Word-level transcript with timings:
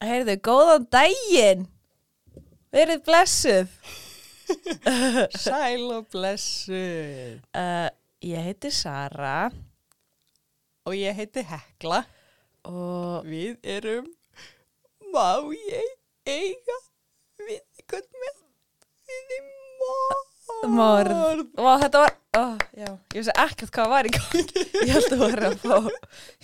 Heyrðu, 0.00 0.36
góðan 0.46 0.86
daginn. 0.92 1.66
Verið 2.72 3.02
blessuð. 3.04 3.72
Sæl 5.36 5.84
og 5.94 6.06
blessuð. 6.10 7.42
Uh, 7.54 7.88
ég 8.26 8.46
heiti 8.48 8.70
Sara 8.74 9.50
Og 10.88 10.96
ég 10.96 11.14
heiti 11.14 11.44
Hekla. 11.46 12.00
og 12.66 13.26
Við 13.28 13.58
erum, 13.76 14.08
má 15.14 15.28
ég 15.54 15.92
eiga 16.28 16.78
við 17.40 17.60
með 17.92 18.40
við 19.10 19.36
morð. 19.80 20.26
morð. 20.74 21.44
Vá, 21.56 21.70
þetta 21.84 22.02
var, 22.04 22.16
já, 22.76 22.88
ég 22.88 23.20
vissi 23.20 23.36
ekkert 23.44 23.72
hvað 23.76 23.92
var 23.94 24.08
í 24.08 24.14
gangi. 24.16 24.64
Ég 24.80 24.92
held 24.96 25.14
að 25.16 25.24
vera 25.26 25.52
að 25.52 25.62
fá, 25.62 25.78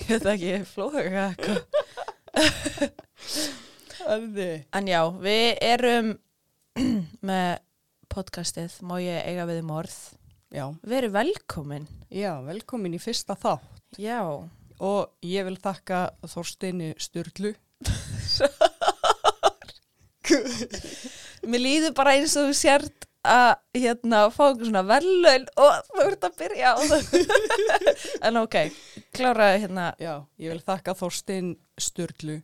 ég 0.04 0.12
veit 0.12 0.30
ekki, 0.34 0.54
flóða 0.72 1.04
eitthvað. 1.26 3.02
En 4.76 4.86
já, 4.86 5.00
við 5.18 5.56
erum 5.64 6.12
með 7.28 7.56
podcastið 8.12 8.76
Má 8.86 8.98
ég 9.02 9.24
eiga 9.26 9.46
við 9.48 9.62
morð. 9.66 9.96
Já, 10.54 10.68
Verið 10.86 11.10
velkomin. 11.16 11.88
já, 12.10 12.36
velkomin 12.46 12.94
í 12.94 13.00
fyrsta 13.02 13.34
þá. 13.34 13.58
Já. 13.98 14.20
Og 14.78 15.10
ég 15.26 15.46
vil 15.48 15.56
þakka 15.58 16.04
Þorsteini 16.28 16.92
Sturlu. 17.02 17.54
Mér 21.46 21.62
líður 21.62 21.94
bara 21.96 22.14
eins 22.16 22.34
og 22.38 22.48
þú 22.50 22.56
sért 22.58 23.06
að 23.26 23.56
hérna 23.74 24.24
fá 24.30 24.42
einhver 24.52 24.68
svona 24.68 24.84
verðlaun 24.86 25.46
og 25.58 25.78
þú 25.90 26.02
ert 26.06 26.26
að 26.28 26.36
byrja 26.44 26.72
á 26.72 26.76
það. 26.78 27.02
en 28.28 28.40
ok, 28.44 28.56
kláraði 29.16 29.64
hérna. 29.64 29.88
Já, 29.98 30.14
ég 30.38 30.54
vil 30.54 30.62
þakka 30.62 30.94
Þorstein 31.00 31.56
Sturlu 31.78 32.38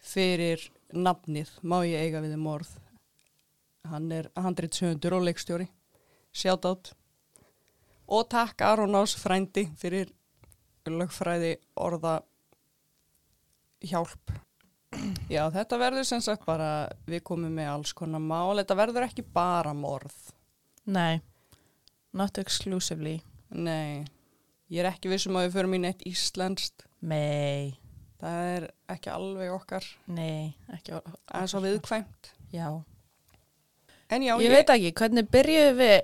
fyrir 0.00 0.62
nafnið, 0.92 1.50
má 1.62 1.80
ég 1.86 2.06
eiga 2.06 2.22
við 2.24 2.36
morð. 2.40 2.70
Hann 3.90 4.10
er 4.12 4.28
handritsöndur 4.36 5.16
og 5.16 5.26
leikstjóri. 5.28 5.68
Shoutout. 6.32 6.92
Og 8.10 8.26
takk 8.30 8.62
Aron 8.66 8.98
Ás 8.98 9.14
frændi 9.18 9.68
fyrir 9.78 10.10
lögfræði 10.90 11.56
orða 11.78 12.20
hjálp. 13.86 14.32
Já, 15.30 15.44
þetta 15.54 15.78
verður 15.78 16.06
sem 16.08 16.22
sagt 16.24 16.46
bara, 16.48 16.88
við 17.06 17.22
komum 17.26 17.52
með 17.54 17.70
alls 17.70 17.92
konar 17.96 18.22
mál, 18.22 18.58
þetta 18.58 18.76
verður 18.78 19.06
ekki 19.06 19.22
bara 19.22 19.72
morð. 19.76 20.16
Nei, 20.90 21.20
not 22.16 22.40
exclusively. 22.42 23.20
Nei, 23.54 24.02
ég 24.70 24.82
er 24.82 24.90
ekki 24.90 25.12
vissum 25.12 25.38
að 25.38 25.48
við 25.48 25.56
förum 25.58 25.78
í 25.78 25.82
neitt 25.84 26.02
íslenskt. 26.08 26.88
Nei, 27.06 27.78
Það 28.20 28.48
er 28.54 28.66
ekki 28.92 29.10
alveg 29.14 29.52
okkar, 29.54 29.86
nei, 30.12 30.50
ekki. 30.74 30.98
það 31.00 31.40
er 31.40 31.50
svo 31.52 31.60
viðkvæmt. 31.64 32.30
Já. 32.52 32.66
En 34.10 34.26
já, 34.26 34.34
Ég 34.42 34.52
veit 34.52 34.72
ekki, 34.74 34.90
hvernig 34.98 35.28
byrjuðu 35.32 35.72
við 35.78 35.98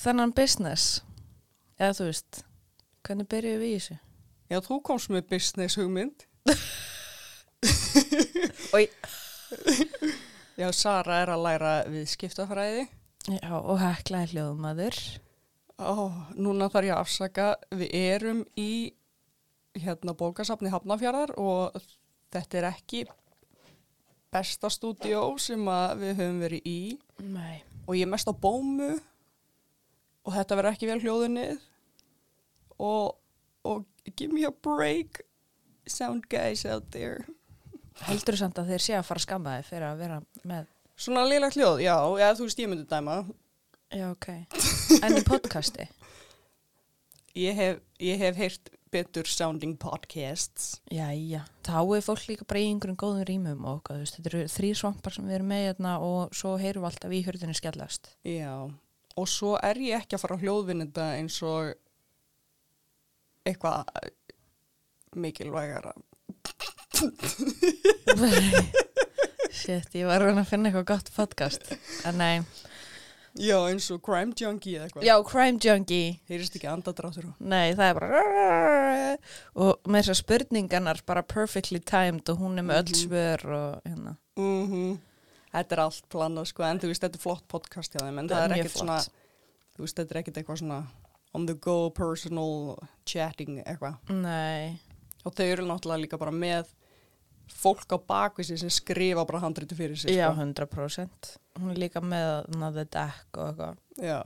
þennan 0.00 0.32
business? 0.36 1.02
Eða 1.76 1.92
þú 1.98 2.04
veist, 2.08 2.40
hvernig 3.04 3.28
byrjuðu 3.34 3.60
við 3.60 3.68
í 3.68 3.76
þessu? 3.80 3.98
Já, 4.46 4.60
þú 4.62 4.78
komst 4.86 5.12
með 5.12 5.28
business 5.34 5.76
hugmynd. 5.76 6.24
Já, 10.56 10.70
Sara 10.72 11.20
er 11.20 11.32
að 11.34 11.42
læra 11.44 11.72
við 11.90 12.06
skiptafræði. 12.08 12.86
Já, 13.28 13.52
og 13.58 13.80
heklaði 13.82 14.30
hljóðumadur. 14.32 14.96
Ó, 15.76 16.08
núna 16.38 16.70
þarf 16.72 16.88
ég 16.88 16.94
að 16.94 17.02
afsaka, 17.02 17.48
við 17.76 17.90
erum 17.98 18.40
í 18.56 18.94
hérna 19.82 20.14
bókasafni 20.16 20.72
Hafnafjarðar 20.72 21.34
og 21.40 21.76
þetta 22.34 22.60
er 22.60 22.68
ekki 22.70 23.04
besta 24.34 24.70
stúdíó 24.72 25.22
sem 25.40 25.62
við 26.00 26.18
höfum 26.18 26.40
verið 26.42 26.68
í 26.68 26.80
Nei. 27.22 27.62
og 27.86 27.96
ég 27.96 28.06
er 28.06 28.12
mest 28.12 28.28
á 28.28 28.34
bómu 28.34 28.96
og 30.26 30.34
þetta 30.34 30.58
verður 30.58 30.74
ekki 30.74 30.90
vel 30.90 31.00
hljóðunnið 31.04 31.54
og, 32.82 33.16
og 33.64 33.86
give 34.16 34.32
me 34.34 34.44
a 34.44 34.52
break 34.52 35.22
sound 35.86 36.26
guys 36.28 36.66
out 36.66 36.90
there. 36.90 37.24
Heldur 38.06 38.36
samt 38.36 38.58
að 38.60 38.74
þeir 38.74 38.82
sé 38.84 38.96
að 38.98 39.06
fara 39.08 39.22
að 39.22 39.28
skamma 39.28 39.58
þig 39.58 39.68
fyrir 39.70 39.88
að 39.88 40.02
vera 40.02 40.18
með 40.44 40.72
Svona 40.96 41.26
lélagt 41.28 41.58
hljóð, 41.58 41.82
já, 41.84 41.92
eða 41.92 42.34
þú 42.38 42.46
veist 42.46 42.60
ég 42.62 42.68
myndi 42.72 42.86
dæma. 42.88 43.18
Já, 43.92 44.06
ok. 44.14 44.30
En 45.04 45.16
í 45.18 45.20
podcasti? 45.26 45.84
Ég 47.36 47.52
hef, 47.52 47.82
hef 48.00 48.38
heyrt 48.40 48.70
betur 48.96 49.28
sounding 49.28 49.76
podcasts. 49.80 50.80
Jæja, 50.92 51.42
þá 51.66 51.78
er 51.96 52.04
fólk 52.06 52.24
líka 52.30 52.46
bara 52.48 52.62
í 52.62 52.68
einhverjum 52.70 52.98
góðum 53.00 53.26
rýmum 53.28 53.64
og 53.66 53.80
okkar, 53.80 54.00
veist, 54.02 54.16
þetta 54.18 54.32
eru 54.32 54.42
þrýr 54.54 54.80
svampar 54.80 55.16
sem 55.16 55.28
við 55.28 55.38
erum 55.38 55.50
með 55.52 55.64
hérna 55.68 55.92
og 56.04 56.36
svo 56.36 56.56
heyrum 56.60 56.84
við 56.84 56.90
alltaf 56.90 57.16
í 57.16 57.22
hurðinni 57.26 57.56
skellast. 57.58 58.12
Já, 58.26 58.54
og 59.16 59.26
svo 59.30 59.56
er 59.60 59.76
ég 59.84 60.00
ekki 60.00 60.16
að 60.16 60.22
fara 60.24 60.38
að 60.38 60.46
hljóðvinna 60.46 61.08
eins 61.18 61.38
og 61.46 61.74
eitthvað 63.46 63.84
mikilvægara. 65.16 65.92
Shit, 69.56 69.94
ég 69.96 70.06
var 70.08 70.24
að 70.26 70.42
finna 70.48 70.68
eitthvað 70.70 70.88
gott 70.90 71.08
podcast. 71.16 71.62
En 72.08 72.18
nei, 72.20 72.36
Já, 73.38 73.56
eins 73.68 73.90
og 73.92 74.00
crime 74.02 74.32
junkie 74.38 74.76
eða 74.78 74.86
eitthvað. 74.88 75.04
já, 75.04 75.14
Crime 75.28 75.58
Junkie, 75.62 76.20
Heyrist 76.28 76.56
ekki 76.56 76.68
andadráttur. 76.72 77.34
nei, 77.40 77.74
það 77.74 77.90
er 77.90 77.94
bara 77.94 79.16
og 79.56 79.82
með 79.88 80.02
þessar 80.06 80.18
spurningarnar 80.22 81.00
bara 81.06 81.22
perfectly 81.22 81.80
timed 81.80 82.28
og 82.32 82.38
hún 82.38 82.58
er 82.58 82.62
með 82.62 82.82
öll 82.82 82.92
Mhm. 82.92 83.02
svör 83.02 83.44
og 83.52 83.82
hérna. 83.84 84.16
Mm 84.38 84.98
Þetta 85.56 85.72
er 85.72 85.80
allt 85.80 86.02
planað, 86.10 86.46
sko, 86.48 86.62
en 86.64 86.78
þú 86.78 86.88
veist, 86.90 87.00
þetta 87.00 87.14
er 87.14 87.22
flott 87.22 87.48
podcast 87.48 87.92
hjá 87.94 88.00
þeim, 88.02 88.18
en 88.18 88.28
það, 88.28 88.36
Það 88.36 88.44
er 88.44 88.52
er 88.52 88.56
ekkert 88.64 88.76
svona, 88.76 88.98
þú 89.76 89.78
veist, 89.80 89.96
þetta 89.96 90.10
er 90.10 90.22
ekkert 90.22 90.36
eitthvað 90.36 90.58
svona 90.60 90.86
on 91.34 91.46
the 91.46 91.54
go 91.54 91.90
personal 91.90 92.78
chatting 93.06 93.62
eitthvað. 93.64 93.96
Nei, 94.10 94.78
Og 95.24 95.34
þau 95.34 95.44
eru 95.52 95.64
náttúrulega 95.64 96.02
líka 96.04 96.18
bara 96.18 96.30
með 96.30 96.66
fólk 97.48 97.92
á 97.94 97.98
bakvið 97.98 98.44
sig 98.50 98.58
sem 98.58 98.70
skrifa 98.70 99.24
bara 99.26 99.40
handritu 99.40 99.74
fyrir 99.78 99.96
sig, 99.96 100.10
já, 100.16 100.30
sko. 100.32 100.40
100%. 100.42 101.36
Hún 101.60 101.70
er 101.70 101.76
líka 101.78 102.00
með 102.00 102.54
another 102.54 102.84
deck 102.84 103.36
og 103.38 103.52
eitthvað. 103.54 103.76
Já, 104.02 104.22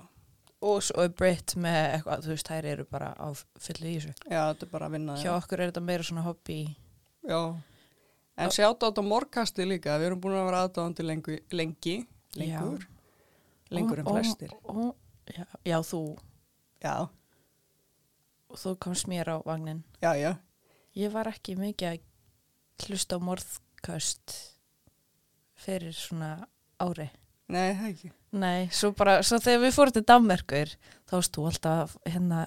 Og 0.63 0.83
svo 0.85 1.01
er 1.01 1.09
Britt 1.09 1.55
með 1.57 1.95
eitthvað, 1.95 2.21
þú 2.27 2.29
veist, 2.35 2.49
þær 2.51 2.67
eru 2.69 2.85
bara 2.85 3.15
á 3.17 3.29
fullu 3.33 3.87
í 3.89 3.95
þessu. 3.97 4.11
já, 4.29 4.41
þetta 4.53 4.63
er 4.67 4.71
bara 4.75 4.87
að 4.87 4.93
vinna. 4.93 5.15
Hjá 5.17 5.31
okkur 5.39 5.61
er 5.61 5.71
þetta 5.71 5.81
meira 5.87 6.03
svona 6.05 6.23
hobby. 6.27 6.77
Já, 7.25 7.39
en 8.37 8.51
sjátt 8.51 8.83
á 8.85 8.89
þetta 8.91 9.03
morgkasti 9.09 9.65
líka, 9.65 9.97
við 9.99 10.11
erum 10.11 10.21
búin 10.21 10.37
að 10.37 10.45
vera 10.51 10.61
aðdáðandi 10.69 11.07
lengi, 11.07 11.39
lengi, 11.53 12.07
lengur, 12.37 12.85
lengur 13.71 13.99
en 14.01 14.07
Og- 14.07 14.13
og- 14.13 14.21
flestir. 14.21 14.51
og- 14.65 14.95
Já, 15.33 15.45
já, 15.65 15.79
þú, 15.81 16.19
Já, 16.83 17.09
þú 18.53 18.77
komst 18.79 19.07
mér 19.09 19.29
á 19.29 19.37
vagnin. 19.45 19.83
já, 20.03 20.13
já, 20.17 20.37
Ég 20.97 21.13
var 21.13 21.25
ekki 21.31 21.55
mikið 21.57 21.87
að 21.89 22.01
hlusta 22.87 23.19
á 23.19 23.21
morðkast 23.25 24.37
fyrir 25.61 25.95
svona 25.97 26.37
ári. 26.81 27.11
nei, 27.51 27.75
það 27.77 27.87
ekki. 27.91 28.13
Nei, 28.41 28.69
svo 28.71 28.93
bara, 28.95 29.19
svo 29.27 29.41
þegar 29.43 29.65
við 29.65 29.75
fórum 29.75 29.95
til 29.97 30.05
Danmerkur, 30.07 30.75
þá 31.11 31.15
þú 31.35 31.47
alltaf 31.51 31.97
hérna 32.07 32.45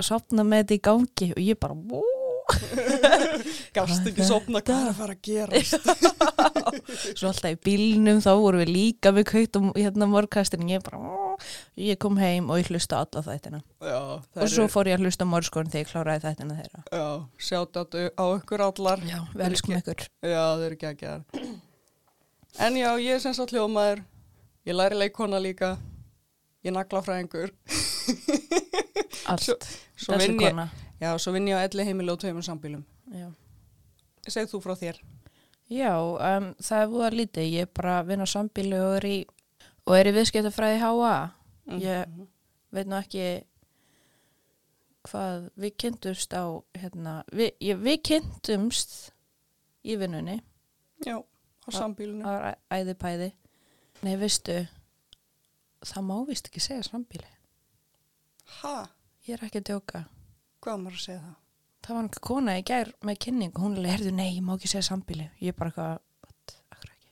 sopna 0.00 0.46
með 0.48 0.62
þetta 0.62 0.76
í 0.78 0.84
gangi 0.88 1.28
og 1.34 1.42
ég 1.44 1.58
bara, 1.60 1.76
wú, 1.76 2.00
Gafst 3.76 4.06
ekki 4.06 4.24
sopna, 4.26 4.60
hvað 4.62 4.82
er 4.84 4.90
að 4.90 4.98
fara 5.00 5.14
að 5.16 5.22
gera? 5.26 5.60
svo 7.16 7.30
alltaf 7.30 7.52
í 7.52 7.58
bílnum, 7.66 8.20
þá 8.22 8.30
vorum 8.38 8.62
við 8.62 8.72
líka 8.72 9.12
með 9.14 9.26
kautt 9.32 9.58
um 9.60 9.68
hérna 9.74 10.08
morðkastin, 10.10 10.66
ég 10.70 10.84
ég 11.76 11.98
kom 12.00 12.16
heim 12.20 12.50
og 12.50 12.60
ég 12.60 12.70
hlusta 12.70 13.02
alla 13.02 13.22
þættina. 13.26 13.62
Já, 13.82 13.98
Og 14.40 14.50
svo 14.52 14.68
fór 14.72 14.90
ég 14.90 14.98
að 14.98 15.06
hlusta 15.06 15.26
á 15.26 15.32
morðskórin 15.32 15.72
þegar 15.72 15.84
ég 15.84 15.90
kláraði 15.92 16.24
þættina 16.24 16.58
þeirra. 16.60 16.84
Já, 16.88 17.06
sjátt 17.48 17.80
á 18.16 18.24
ykkur 18.38 18.64
allar. 18.70 19.04
Já, 19.04 19.18
við 19.34 19.46
elskum 19.50 19.76
ykkur. 19.80 20.06
Já, 20.22 20.42
þau 20.56 20.66
eru 20.70 20.80
gera. 21.02 21.18
En 22.66 22.78
já, 22.78 22.88
ég 23.02 23.18
er 23.18 23.20
sem 23.20 23.36
sagt 23.36 23.52
hljómaður, 23.52 24.00
ég 24.64 24.78
læri 24.78 25.02
leikona 25.02 25.42
líka, 25.42 25.74
ég 26.64 26.72
nagla 26.76 27.02
fræðingur. 27.04 27.52
Allt. 29.30 29.66
Ég, 30.06 30.36
kona. 30.38 30.70
Já, 31.00 31.10
svo 31.18 31.32
vinn 31.32 31.48
ég 31.48 31.56
á 31.58 31.64
elli 31.66 31.84
heimili 31.84 32.10
og 32.12 32.18
tveimur 32.20 32.42
sambílum. 32.46 32.84
Já. 33.12 33.28
Segð 34.28 34.50
þú 34.54 34.60
frá 34.64 34.74
þér. 34.80 35.00
Já, 35.70 35.92
um, 35.98 36.52
það 36.62 36.82
er 36.82 36.88
búið 36.92 37.06
að 37.08 37.16
lítið. 37.20 37.50
Ég 37.52 37.66
er 37.66 37.72
bara 37.74 38.00
að 38.02 38.06
vinna 38.12 38.26
á 38.26 38.34
sambílu 38.34 38.78
og 38.86 38.96
er 39.00 39.06
í, 39.10 39.16
og 39.86 39.96
er 39.98 40.06
í 40.10 40.14
viðskiptafræði 40.16 40.78
HA. 40.80 41.16
Ég- 41.66 42.06
Mhm. 42.08 42.26
Veit 42.72 42.86
nú 42.86 42.96
ekki 42.98 43.44
hvað 45.06 45.50
við 45.56 45.76
kynntumst 45.78 46.34
á, 46.34 46.44
hérna, 46.74 47.22
við, 47.32 47.52
ég, 47.62 47.78
við 47.78 48.00
kynntumst 48.08 49.12
í 49.86 49.96
vinnunni. 49.98 50.40
Já, 51.06 51.18
á 51.22 51.68
sambílinu. 51.70 52.24
Það 52.24 52.40
var 52.40 52.56
æ- 52.70 52.80
æði 52.80 52.94
pæði. 52.94 53.32
Nei, 54.02 54.16
veistu, 54.16 54.68
það 55.86 56.02
má 56.08 56.26
vist 56.26 56.48
ekki 56.50 56.60
segja 56.60 56.82
sambíli. 56.82 57.30
Ha? 58.62 58.88
Ég 59.26 59.34
er 59.38 59.46
ekki 59.48 59.60
að 59.62 59.68
djóka. 59.70 60.04
Hvað 60.66 60.80
maður 60.82 60.98
að 60.98 61.04
segja 61.06 61.22
það? 61.22 61.34
það 61.86 61.94
var 61.94 62.02
einhver 62.02 62.22
kona 62.26 62.54
í 62.58 62.62
gær 62.66 62.88
með 63.06 63.18
kynning 63.22 63.52
og 63.54 63.62
hún 63.62 63.76
er 63.78 63.84
heyrðu, 63.92 64.12
nei, 64.16 64.30
ég 64.34 64.42
má 64.42 64.54
ekki 64.56 64.70
segja 64.72 64.86
sambíli 64.88 65.26
ég 65.38 65.52
er 65.52 65.58
bara 65.58 65.70
eitthvað, 65.70 65.98
what, 66.26 66.54
akkur 66.74 66.90
ekki? 66.90 67.10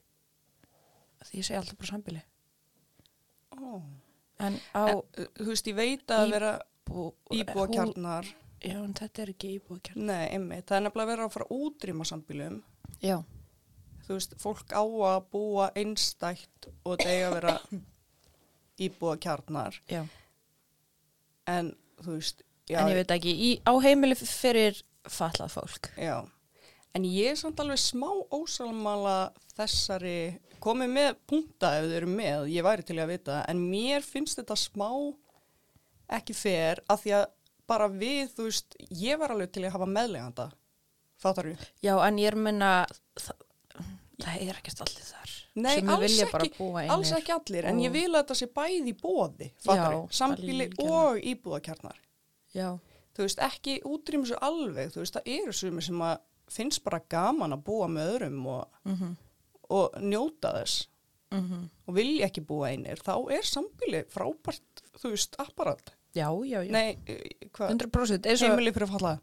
Því 1.28 1.38
ég 1.38 1.46
segi 1.46 1.58
alltaf 1.60 1.78
bara 1.78 1.90
sambíli 1.92 2.22
Ó. 3.54 3.78
en 4.42 4.56
á 4.74 4.84
En, 4.90 5.28
þú 5.38 5.46
veist, 5.52 5.70
ég 5.70 5.76
veit 5.78 6.14
að 6.16 6.32
vera 6.34 6.50
bú, 6.88 7.04
íbúa 7.38 7.68
kjarnar, 7.70 8.26
já, 8.58 8.74
en 8.80 8.96
þetta 8.98 9.22
er 9.22 9.32
ekki 9.36 9.52
íbúa 9.60 9.78
kjarnar 9.86 10.08
nei, 10.10 10.24
einmitt, 10.34 10.66
það 10.66 10.80
er 10.80 10.84
nefnilega 10.88 11.28
að 11.28 11.34
fara 11.36 11.46
að 11.46 11.62
útrýma 11.68 12.08
sambílum. 12.10 12.58
já, 12.98 13.16
Þú 14.04 14.16
veist, 14.18 14.34
fólk 14.42 14.74
á 14.74 14.82
að 14.84 15.20
búa 15.32 15.68
einstætt 15.80 16.66
og 16.82 16.98
það 16.98 17.12
eiga 17.14 17.28
að 17.30 17.36
vera 17.38 17.54
íbúa 18.88 19.14
kjarnar, 19.22 19.78
já, 19.88 20.02
en 21.54 21.70
þú 22.02 22.18
veist, 22.18 22.42
já, 22.70 22.78
en 22.80 22.90
ég 22.92 23.00
veit 23.02 23.14
ekki 23.16 23.34
í, 23.34 23.50
á 23.64 23.72
heimili 23.84 24.16
fyrir 24.18 24.80
fallað 25.10 25.58
fólk 25.58 25.90
já. 26.00 26.16
En 26.94 27.02
ég 27.08 27.32
er 27.32 27.38
samt 27.38 27.58
alveg 27.58 27.80
smá 27.82 28.06
ósalmala 28.30 29.32
þessari, 29.56 30.36
komið 30.62 30.92
með 30.94 31.08
punta 31.26 31.72
ef 31.80 31.88
þau 31.88 31.96
eru 31.98 32.10
með, 32.10 32.44
ég 32.54 32.66
væri 32.66 32.86
til 32.86 33.00
að 33.02 33.10
vita, 33.10 33.40
en 33.50 33.62
mér 33.70 34.04
finnst 34.06 34.38
þetta 34.38 34.56
smá 34.58 34.90
ekki 36.14 36.36
fer 36.38 36.84
að 36.86 37.02
því 37.02 37.16
að 37.18 37.24
bara 37.70 37.88
við, 37.90 38.28
þú 38.36 38.46
veist, 38.46 38.76
ég 39.00 39.18
var 39.18 39.34
alveg 39.34 39.50
til 39.54 39.64
að 39.64 39.74
hafa 39.74 39.88
meðleganda, 39.90 40.46
fattar 41.18 41.50
við? 41.50 41.66
já, 41.82 41.96
en 42.06 42.20
ég 42.22 42.30
er 42.30 42.38
minna 42.46 42.70
það, 43.18 43.44
það 44.22 44.46
er 44.46 44.60
ekkert 44.60 44.86
allir 44.86 45.08
þar 45.10 45.34
Nei, 45.54 45.76
alls 45.86 46.16
ekki, 46.18 46.48
alls 46.90 47.10
ekki 47.14 47.30
allir, 47.30 47.66
en 47.70 47.76
ég 47.78 47.92
vil 47.94 48.08
að 48.10 48.24
þetta 48.24 48.36
sé 48.40 48.48
bæði 48.50 48.90
í 48.90 48.96
bóði, 48.98 49.50
fattar 49.62 49.92
Já, 49.92 49.98
við? 50.00 50.16
Sambíli 50.18 50.66
og 50.82 51.20
íbúðakjarnar. 51.30 52.00
Já, 52.54 52.68
Þú 53.14 53.22
veist, 53.22 53.38
ekki 53.46 53.76
útrýma 53.86 54.26
svo 54.26 54.38
alveg, 54.42 54.88
þú 54.90 55.02
veist, 55.04 55.14
það 55.14 55.28
eru 55.36 55.52
sumi 55.54 55.82
sem 55.86 56.00
að 56.02 56.16
finnst 56.50 56.82
bara 56.84 56.98
gaman 57.08 57.54
að 57.54 57.60
búa 57.68 57.86
með 57.88 58.08
öðrum 58.16 58.40
og, 58.50 58.80
mhm, 58.90 59.12
og 59.70 60.00
njóta 60.02 60.50
þess 60.58 60.88
mhm 61.34 61.68
og 61.84 61.94
vilja 61.98 62.26
ekki 62.28 62.40
búa 62.46 62.70
einir, 62.72 62.96
þá 63.04 63.14
er 63.36 63.44
sambíli 63.44 64.00
frábært, 64.08 64.82
þú 64.96 65.10
veist, 65.12 65.34
apparat. 65.38 65.92
já, 66.14 66.26
já, 66.46 66.62
já, 66.64 66.70
Nei, 66.72 66.98
eh, 67.06 67.48
hvað? 67.52 67.70
100% 67.74 68.26
eins 68.30 68.42
og, 68.42 68.48
Heimili 68.48 68.72
fyrir 68.72 68.88
fallaða. 68.88 69.20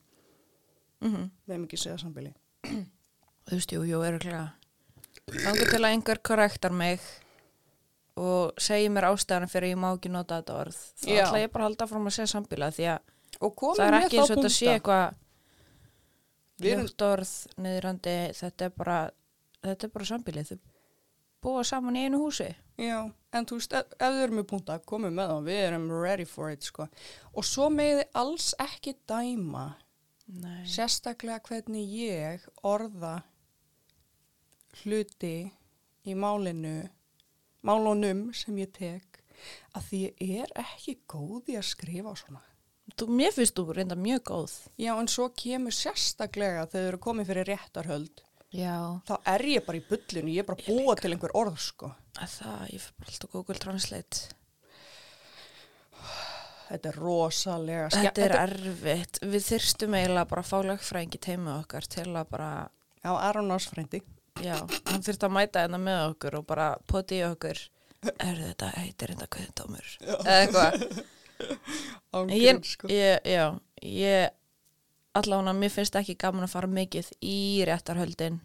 mhm 1.01 1.29
Við 1.47 1.53
hefum 1.55 1.65
ekki 1.65 1.77
segja 1.81 1.97
sambíli. 1.97 2.33
þú 3.47 3.55
veist, 3.57 3.71
jú, 3.71 3.83
jú, 3.89 4.01
öruglega 4.05 4.51
þangur 5.31 5.69
til 5.71 5.81
að 5.81 5.89
einhver 5.91 6.19
korrektar 6.23 6.71
mig 6.75 6.99
og 8.19 8.53
segir 8.61 8.91
mér 8.91 9.07
ástæðan 9.11 9.49
fyrir 9.51 9.71
að 9.71 9.73
ég 9.75 9.79
má 9.81 9.89
ekki 9.95 10.11
nota 10.11 10.41
þetta 10.41 10.57
orð 10.59 10.79
þá 11.01 11.07
ætla 11.23 11.41
ég 11.41 11.51
bara 11.53 11.63
að 11.65 11.69
halda 11.69 11.87
fram 11.87 12.07
að 12.09 12.15
segja 12.17 12.31
sambíla 12.33 12.71
því 12.75 12.87
að 12.93 12.99
Og 13.41 13.55
komum 13.57 13.77
það 13.79 13.87
er 13.87 13.95
með 13.95 14.05
ekki 14.05 14.17
þá 14.17 14.21
eins 14.21 14.31
og 14.31 14.37
þetta 14.37 14.53
sé 14.57 14.71
eitthvað 14.75 15.15
Við 16.61 16.71
erum- 16.75 16.85
ljótt 16.85 17.01
orð, 17.07 17.31
niðrandi 17.65 18.15
þetta 18.37 18.65
er 18.67 18.73
bara, 18.77 18.97
þetta 19.65 19.87
er 19.87 19.93
bara 19.95 20.05
sambíli 20.11 20.43
þau 20.45 20.59
búa 21.41 21.63
saman 21.65 21.95
í 21.97 22.03
einu 22.05 22.19
húsi 22.21 22.51
Já, 22.81 22.99
en 23.33 23.45
þú 23.49 23.57
veist, 23.57 23.73
ef, 23.73 23.95
ef 23.97 24.13
þau 24.13 24.21
eru 24.27 24.35
með 24.37 24.45
punta, 24.51 24.75
komum 24.85 25.13
með 25.17 25.31
þá, 25.31 25.37
við 25.45 25.59
erum 25.67 25.87
ready 26.01 26.25
for 26.25 26.49
it, 26.49 26.63
sko. 26.65 26.87
Og 27.37 27.45
svo 27.45 27.67
meði 27.69 28.05
alls 28.17 28.51
ekki 28.61 28.95
dæma, 29.09 29.65
Nei. 30.27 30.63
sérstaklega 30.65 31.41
hvernig 31.45 31.85
ég 31.93 32.45
orða 32.65 33.23
hluti 34.81 35.51
í 36.07 36.15
málinu, 36.17 36.89
málunum 37.67 38.29
sem 38.33 38.57
ég 38.63 38.71
tek, 38.73 39.19
að 39.77 39.89
því 39.89 40.01
ég 40.21 40.45
er 40.45 40.53
ekki 40.63 40.97
góð 41.09 41.51
í 41.53 41.57
að 41.59 41.67
skrifa 41.69 42.15
svona. 42.17 42.41
Þú, 42.99 43.07
mér 43.19 43.31
finnst 43.35 43.55
þú 43.57 43.75
reynda 43.75 43.97
mjög 43.99 44.25
góð. 44.31 44.57
Já, 44.81 44.91
en 44.95 45.09
svo 45.11 45.29
kemur 45.37 45.75
sérstaklega 45.75 46.65
þegar 46.65 46.73
þau 46.73 46.89
eru 46.89 46.99
komið 47.07 47.31
fyrir 47.31 47.49
réttarhöld, 47.51 48.25
já, 48.55 48.75
þá 49.07 49.15
er 49.35 49.45
ég 49.53 49.65
bara 49.67 49.79
í 49.79 49.85
bullinu, 49.87 50.33
ég 50.35 50.43
er 50.43 50.49
bara 50.49 50.67
búa 50.67 50.97
til 50.99 51.13
einhver 51.13 51.33
orð, 51.37 51.57
sko. 51.63 51.93
að 52.19 52.35
það, 52.39 52.61
ég 52.73 52.85
fyrir 52.85 52.99
bara 52.99 53.13
alltaf 53.13 53.33
Google 53.37 53.63
Translate. 53.65 54.21
Þetta 56.71 56.87
er 56.87 56.97
rosalega 57.03 57.87
þetta 57.91 58.21
er 58.23 58.33
erfitt, 58.45 59.17
við 59.27 59.47
þyrstum 59.49 59.95
eiginlega 59.97 60.29
bara 60.29 60.43
að 60.45 60.51
fá 60.53 60.59
lögfræðingi 60.69 61.19
teima 61.19 61.57
okkar 61.59 61.87
til 61.91 62.07
að 62.15 62.29
bara 62.31 62.51
Já, 63.01 63.11
Aron 63.17 63.51
Ásfrændi. 63.51 64.01
Já, 64.41 64.55
hann 64.87 65.03
þurfti 65.03 65.25
að 65.25 65.33
mæta 65.35 65.63
hérna 65.63 65.79
með 65.81 66.01
okkur 66.11 66.37
og 66.39 66.43
bara 66.47 66.67
poti 66.87 67.17
í 67.17 67.23
okkur. 67.25 67.57
Er 68.11 68.37
þetta 68.37 68.69
heitir 68.77 69.11
þetta 69.13 69.27
kveðdómur 69.35 69.89
eða 70.01 70.37
eitthvað 70.37 70.85
Ángrín, 72.17 72.61
sko. 72.63 72.89
ég, 72.91 73.19
já, 73.27 73.45
ég 73.81 74.29
allavega 75.17 75.53
mér 75.55 75.71
finnst 75.73 75.95
ekki 75.99 76.17
gaman 76.19 76.47
að 76.47 76.53
fara 76.55 76.71
mikið 76.71 77.11
í 77.23 77.37
réttarhöldin. 77.67 78.39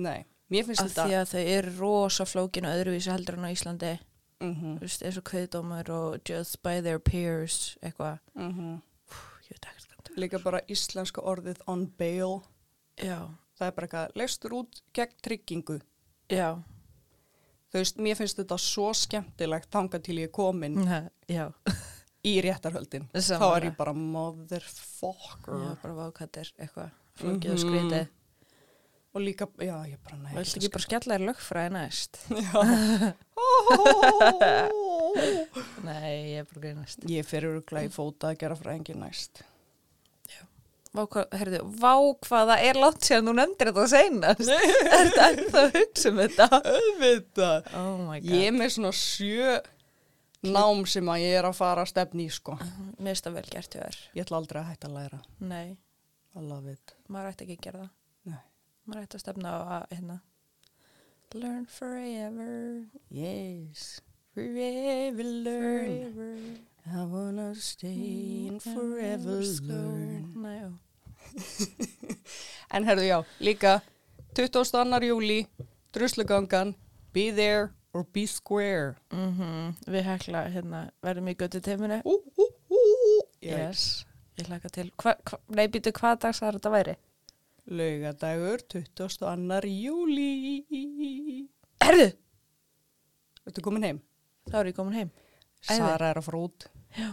Nei, 0.00 0.24
mér 0.52 0.68
finnst 0.68 0.84
af 0.84 0.92
þetta 0.92 1.08
því 1.08 1.18
að 1.18 1.32
þau 1.32 1.42
eru 1.56 1.74
rosa 1.78 2.26
flókinu 2.28 2.70
öðruvísi 2.70 3.12
heldur 3.12 3.38
en 3.38 3.50
á 3.50 3.54
Íslandi. 3.54 3.92
Mm 4.40 4.54
Þú 4.78 4.86
veist, 4.86 5.02
eins 5.04 5.18
og 5.20 5.26
kveðdómur 5.28 5.90
og 5.92 6.20
just 6.24 6.62
by 6.62 6.80
their 6.80 6.98
peers 6.98 7.76
eitthvað. 7.82 8.18
Pú, 8.34 9.20
ég 9.44 9.52
veit 9.52 9.66
ekkert 9.68 9.86
hvað 9.90 10.08
það 10.08 10.20
Líka 10.24 10.40
bara 10.42 10.60
íslenska 10.68 11.20
orðið 11.22 11.60
on 11.66 11.86
bail. 11.98 12.40
Er 12.96 13.06
já, 13.06 13.18
Það 13.58 13.66
er 13.66 13.74
bara 13.76 13.86
eitthvað, 13.86 14.14
leistur 14.16 14.54
út 14.56 14.82
gegn 14.96 15.16
tryggingu. 15.22 15.80
Já, 16.30 16.62
Þú 17.70 17.78
veist, 17.78 18.00
mér 18.02 18.16
finnst 18.18 18.40
þetta 18.40 18.56
svo 18.58 18.88
skemmtilegt 18.98 19.70
þangað 19.70 20.02
til 20.08 20.18
ég 20.18 20.30
er 20.30 20.34
komin. 20.34 20.80
Já 21.30 21.52
í 22.26 22.34
réttarhöldin. 22.44 23.06
Þá 23.14 23.46
er 23.56 23.62
ég 23.70 23.76
bara 23.78 23.92
motherfucker 23.96 25.54
já, 25.64 25.70
bara 25.82 25.94
vákættir 26.02 26.48
eitthvað 26.60 26.90
flókið 27.20 27.52
og 27.52 27.58
Mhm. 27.58 27.62
skrítið 27.66 28.06
Og 29.12 29.20
líka, 29.26 29.42
já, 29.58 29.74
ég 29.90 29.98
bara 30.06 30.16
nei 30.22 30.34
Viltu 30.36 30.54
ekki 30.60 30.68
bara 30.70 30.84
skella 30.84 31.16
þér 31.18 31.24
lögfræði 31.26 31.70
næst? 31.74 32.12
Nei, 35.84 36.34
ég 36.34 36.40
er 36.42 36.46
bara 36.48 36.60
grínast. 36.62 37.02
Ég 37.10 37.26
fyrir 37.26 37.50
öruglega 37.54 37.88
í 37.88 37.92
fóta 37.94 38.28
að 38.30 38.38
gera 38.44 38.56
fræðingi 38.58 38.94
næst 39.00 39.34
Vá, 40.90 41.04
heyrðu, 41.38 41.60
vá 41.78 41.92
hvað 42.26 42.48
það 42.50 42.62
er 42.66 42.78
látt 42.82 43.04
sér 43.06 43.20
þú 43.22 43.32
nefndir 43.38 43.68
þetta 43.70 43.82
seinast. 43.92 44.48
er 44.50 45.06
þetta 45.06 45.26
ennþá 45.36 45.60
að 45.60 45.76
hugsa 45.76 46.08
um 46.10 46.16
þetta? 46.18 46.46
Auðvitað 46.56 47.68
Oh 47.78 47.92
my 48.08 48.16
god. 48.18 48.26
Ég 48.34 48.42
er 48.48 48.54
með 48.56 48.70
svona 48.74 48.90
sjö 48.98 49.52
nám 50.46 50.86
sem 50.88 51.08
að 51.12 51.22
ég 51.24 51.36
er 51.38 51.48
að 51.48 51.58
fara 51.58 51.84
að 51.84 51.92
stefni 51.92 52.26
í 52.28 52.32
sko 52.32 52.56
Mér 52.56 53.12
finnst 53.12 53.26
það 53.26 53.36
vel 53.36 53.46
gert 53.50 53.76
þér. 53.76 53.98
Ég 54.16 54.24
ætla 54.24 54.40
aldrei 54.40 54.60
að 54.62 54.68
hætta 54.70 54.88
að 54.88 54.96
læra 54.96 55.20
Nei, 55.52 55.76
I 56.34 56.44
love 56.44 56.72
it 56.72 56.94
maður 57.08 57.32
ætti 57.32 57.46
ekki 57.46 57.58
að 57.58 57.64
gera 57.66 57.82
það. 57.82 57.90
Nei. 58.30 58.42
Maður 58.86 59.02
ætti 59.04 59.18
að 59.18 59.24
stefna 59.24 59.52
á 59.52 59.58
að, 59.60 59.84
hérna, 59.96 60.20
learn 61.34 61.66
forever, 61.70 62.86
Yes 63.10 64.00
Forever 64.34 65.26
learn 65.26 66.14
forever. 66.14 66.36
I 66.86 67.04
wanna 67.04 67.54
stay 67.54 68.48
and 68.48 68.62
forever 68.62 69.42
learn 69.62 70.32
já. 70.40 70.70
En 72.74 72.86
herðu 72.86 73.06
já, 73.08 73.18
líka 73.42 73.80
22. 74.38 75.02
júli 75.04 75.46
Druslugangan 75.92 76.74
Be 77.12 77.30
there 77.34 77.74
or 77.92 78.04
be 78.14 78.26
square 78.26 78.96
Mm 79.10 79.74
Við 79.90 80.04
hekla, 80.06 80.44
hérna, 80.54 80.90
verðum 81.02 81.30
í 81.32 81.36
göttu 81.36 81.60
teiminu. 81.64 82.00
ú, 82.04 82.18
ú, 82.38 82.46
ú. 82.70 82.80
Yes. 83.42 84.04
Ég 84.38 84.46
hlaka 84.48 84.68
til. 84.72 84.90
Hva, 84.96 85.14
hva, 85.26 85.38
nei, 85.48 85.66
býtu, 85.68 85.92
hvað 85.92 86.20
dags 86.24 86.40
það 86.40 86.58
þetta 86.58 86.72
væri? 86.74 86.96
Laugadagur 87.70 88.62
22. 88.72 89.68
júli 89.68 91.46
Herðu, 91.80 92.08
Ertu 93.46 93.62
komin 93.64 93.84
heim? 93.86 94.00
þá 94.50 94.56
er 94.60 94.70
ég 94.70 94.76
komin 94.76 94.96
heim. 94.96 95.10
Sara 95.60 96.10
er 96.10 96.18
að 96.20 96.26
fara 96.26 96.40
út 96.40 96.66
Já. 96.96 97.10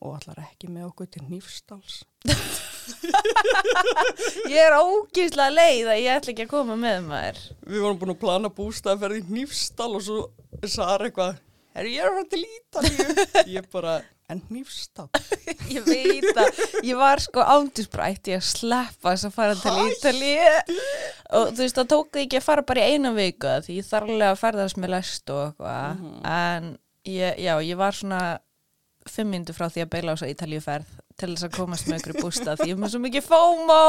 og 0.00 0.14
allar 0.18 0.42
ekki 0.44 0.68
með 0.70 0.90
okkur 0.90 1.08
til 1.14 1.24
Nýfsdals 1.30 2.02
Ég 4.54 4.60
er 4.62 4.78
ógíslega 4.78 5.50
leið 5.54 5.90
að 5.92 6.00
ég 6.04 6.14
ætla 6.14 6.34
ekki 6.34 6.46
að 6.46 6.52
koma 6.54 6.78
með 6.78 7.02
maður. 7.08 7.42
Við 7.68 7.84
vorum 7.84 8.00
búin 8.00 8.14
að 8.14 8.22
plana 8.22 8.52
bústæðferð 8.54 9.20
í 9.20 9.26
Nýfsdal 9.38 9.92
og 9.92 10.04
svo 10.06 10.22
Sara 10.64 11.08
eitthvað 11.08 11.36
Er 11.78 11.86
ég 11.86 12.02
er 12.02 12.08
að 12.10 12.16
fara 12.16 12.30
til 12.32 12.40
Ítalíu? 12.46 13.26
Ég 13.58 13.66
bara, 13.70 13.92
en 14.32 14.40
Nýfsdal? 14.50 15.06
Ég 15.74 15.84
veit 15.86 16.40
að 16.40 16.62
ég 16.86 16.98
var 16.98 17.22
sko 17.22 17.44
ándisbrætt 17.44 18.30
ég 18.32 18.40
að 18.40 18.48
sleppa 18.48 19.12
þess 19.12 19.28
að 19.28 19.36
fara 19.36 19.58
til 19.60 19.74
Ítalíu 19.84 20.50
og 21.38 21.52
þú 21.52 21.62
veist 21.62 21.78
það 21.78 21.90
tók 21.92 22.18
ekki 22.24 22.40
að 22.40 22.46
fara 22.48 22.64
bara 22.66 22.82
í 22.82 22.96
eina 22.96 23.12
viku 23.14 23.54
því 23.66 23.78
ég 23.78 23.88
þarf 23.88 24.10
alveg 24.10 24.32
að 24.32 24.40
ferðast 24.42 24.80
með 24.80 24.94
lest 24.96 25.32
og 25.34 25.42
eitthvað 25.44 26.04
en 26.32 26.70
ég, 27.08 27.42
já, 27.44 27.52
ég 27.68 27.80
var 27.80 27.98
svona 27.98 28.22
fimm 29.08 29.30
myndu 29.32 29.54
frá 29.56 29.68
því 29.70 29.84
að 29.84 29.92
beila 29.94 30.12
á 30.12 30.14
þess 30.16 30.26
að 30.26 30.34
Ítalíu 30.34 30.64
ferð 30.64 30.96
til 31.18 31.30
þess 31.34 31.46
að 31.48 31.56
komast 31.58 31.88
með 31.90 32.02
ykkur 32.02 32.20
bústa 32.22 32.56
því 32.58 32.68
ég 32.72 32.80
mun 32.80 32.92
svo 32.92 33.00
mikið 33.04 33.26
FOMO 33.28 33.80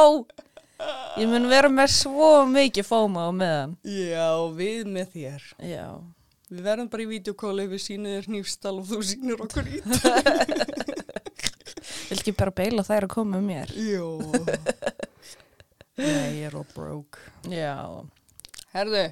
ég 1.20 1.28
mun 1.30 1.50
vera 1.52 1.70
með 1.74 1.92
svo 1.98 2.30
mikið 2.50 2.88
FOMO 2.90 3.28
á 3.28 3.32
meðan 3.36 3.76
Já, 3.86 4.30
við 4.56 4.90
með 4.90 5.14
þér 5.18 5.50
já, 5.70 5.86
Við 6.50 6.64
verðum 6.66 6.90
bara 6.90 7.06
í 7.06 7.10
videokóli, 7.12 7.68
við 7.70 7.84
sýnum 7.86 8.16
þér 8.16 8.32
Nýfsdal 8.34 8.76
og 8.80 8.88
þú 8.90 9.02
sýnir 9.06 9.44
okkur 9.46 9.70
Ítalíu 9.80 10.98
vil 12.10 12.18
ekki 12.18 12.34
bara 12.38 12.54
beila 12.56 12.84
þær 12.86 13.06
að 13.06 13.14
koma 13.14 13.38
með 13.38 13.48
mér? 13.50 13.74
Jú. 13.78 14.08
Nei, 16.00 16.40
ég 16.40 16.48
er 16.48 16.56
all 16.58 16.68
broke. 16.74 17.22
Já. 17.52 17.76
Herðu, 18.74 19.04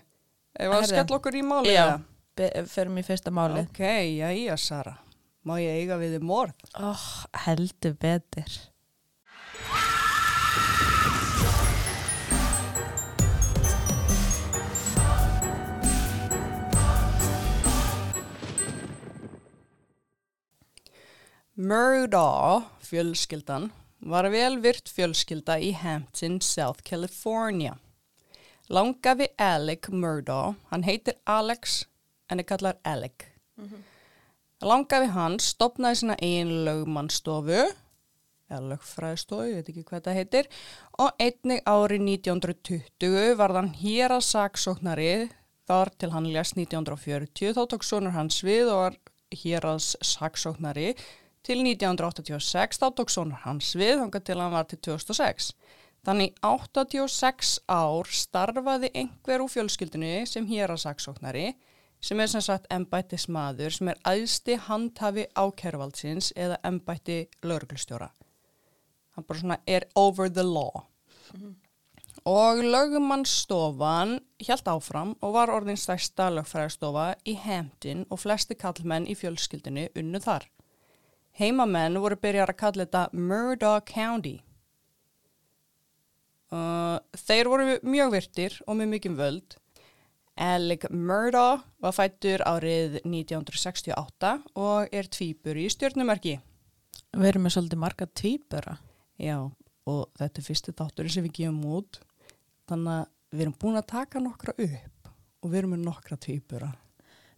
ef 0.58 0.68
að 0.68 0.76
Herðu. 0.78 0.90
skella 0.94 1.18
okkur 1.20 1.38
í 1.38 1.44
máli 1.46 1.74
Já, 1.76 1.86
förum 2.72 2.98
í 3.02 3.04
fyrsta 3.06 3.34
máli. 3.34 3.66
Ok, 3.68 3.82
jæja, 4.18 4.58
Sara. 4.62 4.96
Má 5.48 5.62
ég 5.64 5.78
eiga 5.80 5.96
við 5.96 6.18
þið 6.18 6.24
morð? 6.28 6.56
Oh, 6.76 7.04
heldur 7.46 7.94
betur. 7.96 8.56
Murdaugh 21.56 22.68
fjölskyldan 22.84 23.72
var 24.04 24.28
vel 24.34 24.60
virt 24.60 24.92
fjölskylda 24.92 25.56
í 25.64 25.72
Hampton, 25.80 26.42
South 26.44 26.84
California. 26.84 27.78
Langafi 28.68 29.32
Alec 29.40 29.88
Murdaugh, 29.96 30.60
hann 30.74 30.84
heitir 30.84 31.16
Alex 31.24 31.86
en 32.28 32.44
er 32.44 32.52
kallar 32.52 32.84
Alec. 32.84 33.32
Langafi 34.66 35.12
hann 35.14 35.36
stopnaði 35.38 36.00
sína 36.00 36.16
eigin 36.18 36.54
lögmannstofu, 36.66 37.60
eða 38.48 38.62
lögfræðstofu, 38.72 39.50
ég 39.52 39.60
veit 39.60 39.70
ekki 39.70 39.84
hvað 39.86 40.08
það 40.08 40.18
heitir, 40.18 40.48
og 40.98 41.22
einnig 41.22 41.62
árið 41.70 42.08
1920 42.08 43.36
var 43.38 43.54
hann 43.60 43.70
hér 43.78 44.16
að 44.16 44.26
saksóknari 44.26 45.12
þar 45.68 45.92
til 46.02 46.10
hann 46.16 46.30
lést 46.34 46.58
1940, 46.58 47.54
þá 47.54 47.62
tók 47.70 47.86
sonur 47.86 48.16
hans 48.16 48.40
við 48.48 48.72
og 48.72 48.82
var 48.82 48.98
hér 49.44 49.70
að 49.76 49.84
saksóknari 50.10 50.94
til 51.46 51.62
1986, 51.62 52.82
þá 52.82 52.88
tók 52.98 53.14
sonur 53.14 53.44
hans 53.46 53.76
við, 53.78 54.00
þangað 54.02 54.26
til 54.32 54.40
hann 54.42 54.56
var 54.56 54.66
til 54.72 54.82
2006. 54.90 55.52
Þannig 56.08 56.38
86 56.42 57.58
ár 57.70 58.10
starfaði 58.10 58.90
einhver 58.96 59.44
úr 59.44 59.52
fjölskyldinu 59.52 60.22
sem 60.30 60.48
hér 60.50 60.74
að 60.74 60.86
saksóknari, 60.88 61.52
sem 62.02 62.20
er 62.20 62.30
sem 62.32 62.44
sagt 62.44 62.68
embættis 62.74 63.28
maður, 63.30 63.74
sem 63.74 63.92
er 63.92 64.02
æðsti 64.08 64.58
handhafi 64.68 65.28
ákæruvaldsins 65.36 66.32
eða 66.36 66.60
embætti 66.68 67.24
lauruglustjóra. 67.44 68.12
Hann 69.16 69.26
bara 69.28 69.40
svona 69.40 69.58
er 69.68 69.88
over 69.96 70.30
the 70.30 70.44
law. 70.44 70.86
Og 72.28 72.60
lögumannstofan 72.64 74.20
hjælt 74.44 74.68
áfram 74.68 75.16
og 75.22 75.34
var 75.34 75.50
orðin 75.54 75.80
stærsta 75.80 76.28
lögfræðstofa 76.34 77.14
í 77.26 77.38
Hampton 77.40 78.06
og 78.12 78.20
flesti 78.20 78.58
kallmenn 78.60 79.08
í 79.08 79.16
fjölskyldinu 79.16 79.88
unnu 79.98 80.22
þar. 80.22 80.46
Heimamenn 81.40 82.00
voru 82.02 82.18
byrjar 82.20 82.52
að 82.52 82.60
kalla 82.60 82.86
þetta 82.86 83.04
Murdoch 83.14 83.86
County. 83.90 84.38
Uh, 86.48 86.98
þeir 87.28 87.50
voru 87.52 87.78
mjög 87.84 88.14
virtir 88.14 88.60
og 88.68 88.80
með 88.80 88.94
mikið 88.96 89.18
völd. 89.18 89.58
Alec 90.38 90.86
Murdoch 90.94 91.64
var 91.82 91.96
fættur 91.98 92.44
árið 92.46 93.00
1968 93.04 94.34
og 94.60 94.94
er 94.94 95.10
tvíbur 95.10 95.58
í 95.58 95.68
stjórnumerki. 95.74 96.38
Við 97.18 97.30
erum 97.32 97.48
með 97.48 97.56
svolítið 97.58 97.82
marga 97.82 98.08
tvíbura. 98.20 98.76
Já, 99.18 99.38
og 99.90 100.02
þetta 100.20 100.42
er 100.42 100.46
fyrsti 100.46 100.76
þáttur 100.78 101.10
sem 101.10 101.26
við 101.26 101.38
gefum 101.42 101.64
út. 101.80 102.02
Þannig 102.70 102.94
að 103.00 103.06
við 103.34 103.46
erum 103.48 103.56
búin 103.62 103.80
að 103.80 103.88
taka 103.94 104.22
nokkra 104.22 104.54
upp 104.58 105.10
og 105.42 105.50
við 105.54 105.60
erum 105.64 105.74
með 105.76 105.86
nokkra 105.88 106.18
tvíbura. 106.22 106.70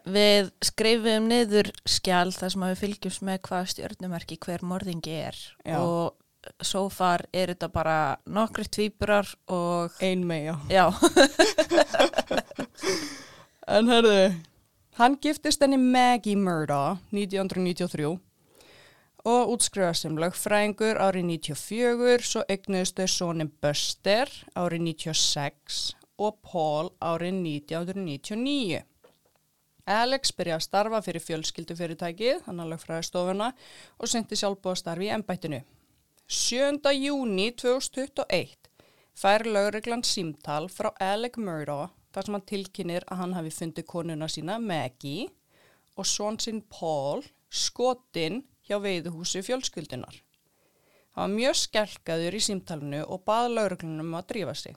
Við 0.10 0.50
skrifum 0.64 1.28
niður 1.30 1.70
skjál 1.88 2.32
þar 2.34 2.54
sem 2.54 2.64
við 2.66 2.80
fylgjumst 2.82 3.24
með 3.28 3.42
hvað 3.48 3.68
stjörnumerki 3.76 4.38
hver 4.46 4.64
morðingi 4.66 5.16
er 5.28 5.38
Já. 5.68 5.78
og 5.84 6.16
svo 6.64 6.86
far 6.90 7.26
er 7.36 7.52
þetta 7.52 7.68
bara 7.72 7.98
nokkri 8.32 8.64
tvíburar 8.72 9.28
og 9.52 9.92
Ein 10.02 10.24
meja. 10.26 10.56
já, 10.72 10.88
En 13.70 13.90
herðu, 13.92 14.34
hann 14.98 15.18
giftist 15.22 15.62
henni 15.62 15.78
Maggie 15.78 16.40
Murdaugh 16.40 16.98
1993 17.14 18.18
og 19.30 19.52
útskrifast 19.54 20.06
sem 20.06 20.18
lögfræðingur 20.18 21.00
árið 21.04 21.26
94, 21.30 22.26
svo 22.26 22.44
eignuðist 22.50 23.00
þau 23.00 23.10
sonin 23.14 23.52
Buster 23.62 24.32
árið 24.58 24.86
96 24.88 25.82
og 26.20 26.40
Paul 26.46 26.90
árið 27.04 27.36
1999. 27.42 28.82
Alex 29.90 30.34
byrjaði 30.38 30.60
að 30.60 30.66
starfa 30.66 31.02
fyrir 31.06 31.26
fjölskyldufyrirtækið, 31.26 32.42
hann 32.46 32.62
að 32.62 32.74
lögfræðistofuna 32.76 33.52
og 33.98 34.12
sendi 34.12 34.38
sjálfbúða 34.38 34.82
starfi 34.82 35.10
í 35.10 35.14
ennbættinu. 35.16 35.62
7. 36.30 36.94
júni 36.94 37.50
2021 37.58 38.70
fær 39.18 39.48
lögreglan 39.50 40.06
símtal 40.06 40.70
frá 40.70 40.92
Alec 41.02 41.40
Murdaugh 41.42 41.90
þar 42.14 42.26
sem 42.26 42.38
hann 42.38 42.48
tilkynir 42.52 43.06
að 43.08 43.22
hann 43.24 43.36
hafi 43.38 43.54
fundið 43.54 43.88
konuna 43.90 44.30
sína 44.32 44.58
Maggie 44.62 45.28
og 46.00 46.08
svon 46.08 46.40
sinn 46.42 46.64
Paul 46.72 47.24
skotinn 47.50 48.44
hjá 48.68 48.78
veiðuhúsi 48.82 49.42
fjölskyldunar. 49.46 50.20
Hann 51.18 51.26
var 51.26 51.36
mjög 51.36 51.58
skelkaður 51.64 52.38
í 52.38 52.44
símtalinu 52.46 53.02
og 53.06 53.24
bað 53.28 53.50
lögreglunum 53.56 54.14
að 54.20 54.28
drífa 54.34 54.56
sig. 54.56 54.76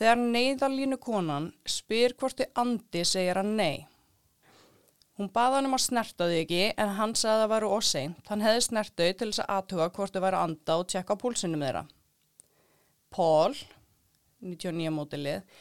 Þegar 0.00 0.20
neyðalínu 0.20 0.96
konan 1.00 1.50
spyr 1.68 2.14
hvort 2.20 2.38
þið 2.40 2.60
andi 2.62 3.04
segir 3.04 3.40
hann 3.40 3.56
nei. 3.56 3.86
Hún 5.20 5.28
baða 5.34 5.58
hann 5.58 5.68
um 5.68 5.76
að 5.76 5.82
snerta 5.84 6.28
þau 6.30 6.36
ekki 6.38 6.60
en 6.80 6.94
hann 6.96 7.10
sagði 7.12 7.34
að 7.34 7.42
það 7.42 7.50
væru 7.52 7.72
óseint. 7.76 8.20
Hann 8.30 8.44
hefði 8.44 8.62
snert 8.64 8.94
þau 8.96 9.08
til 9.10 9.26
þess 9.26 9.42
að 9.42 9.50
aðtuga 9.56 9.88
hvort 9.96 10.14
þau 10.14 10.22
væru 10.24 10.38
að 10.38 10.46
anda 10.48 10.76
og 10.80 10.86
tjekka 10.88 11.16
á 11.16 11.20
púlsinum 11.20 11.64
þeirra. 11.66 11.82
Paul, 13.12 13.58
99 14.40 14.94
mótilið, 14.96 15.58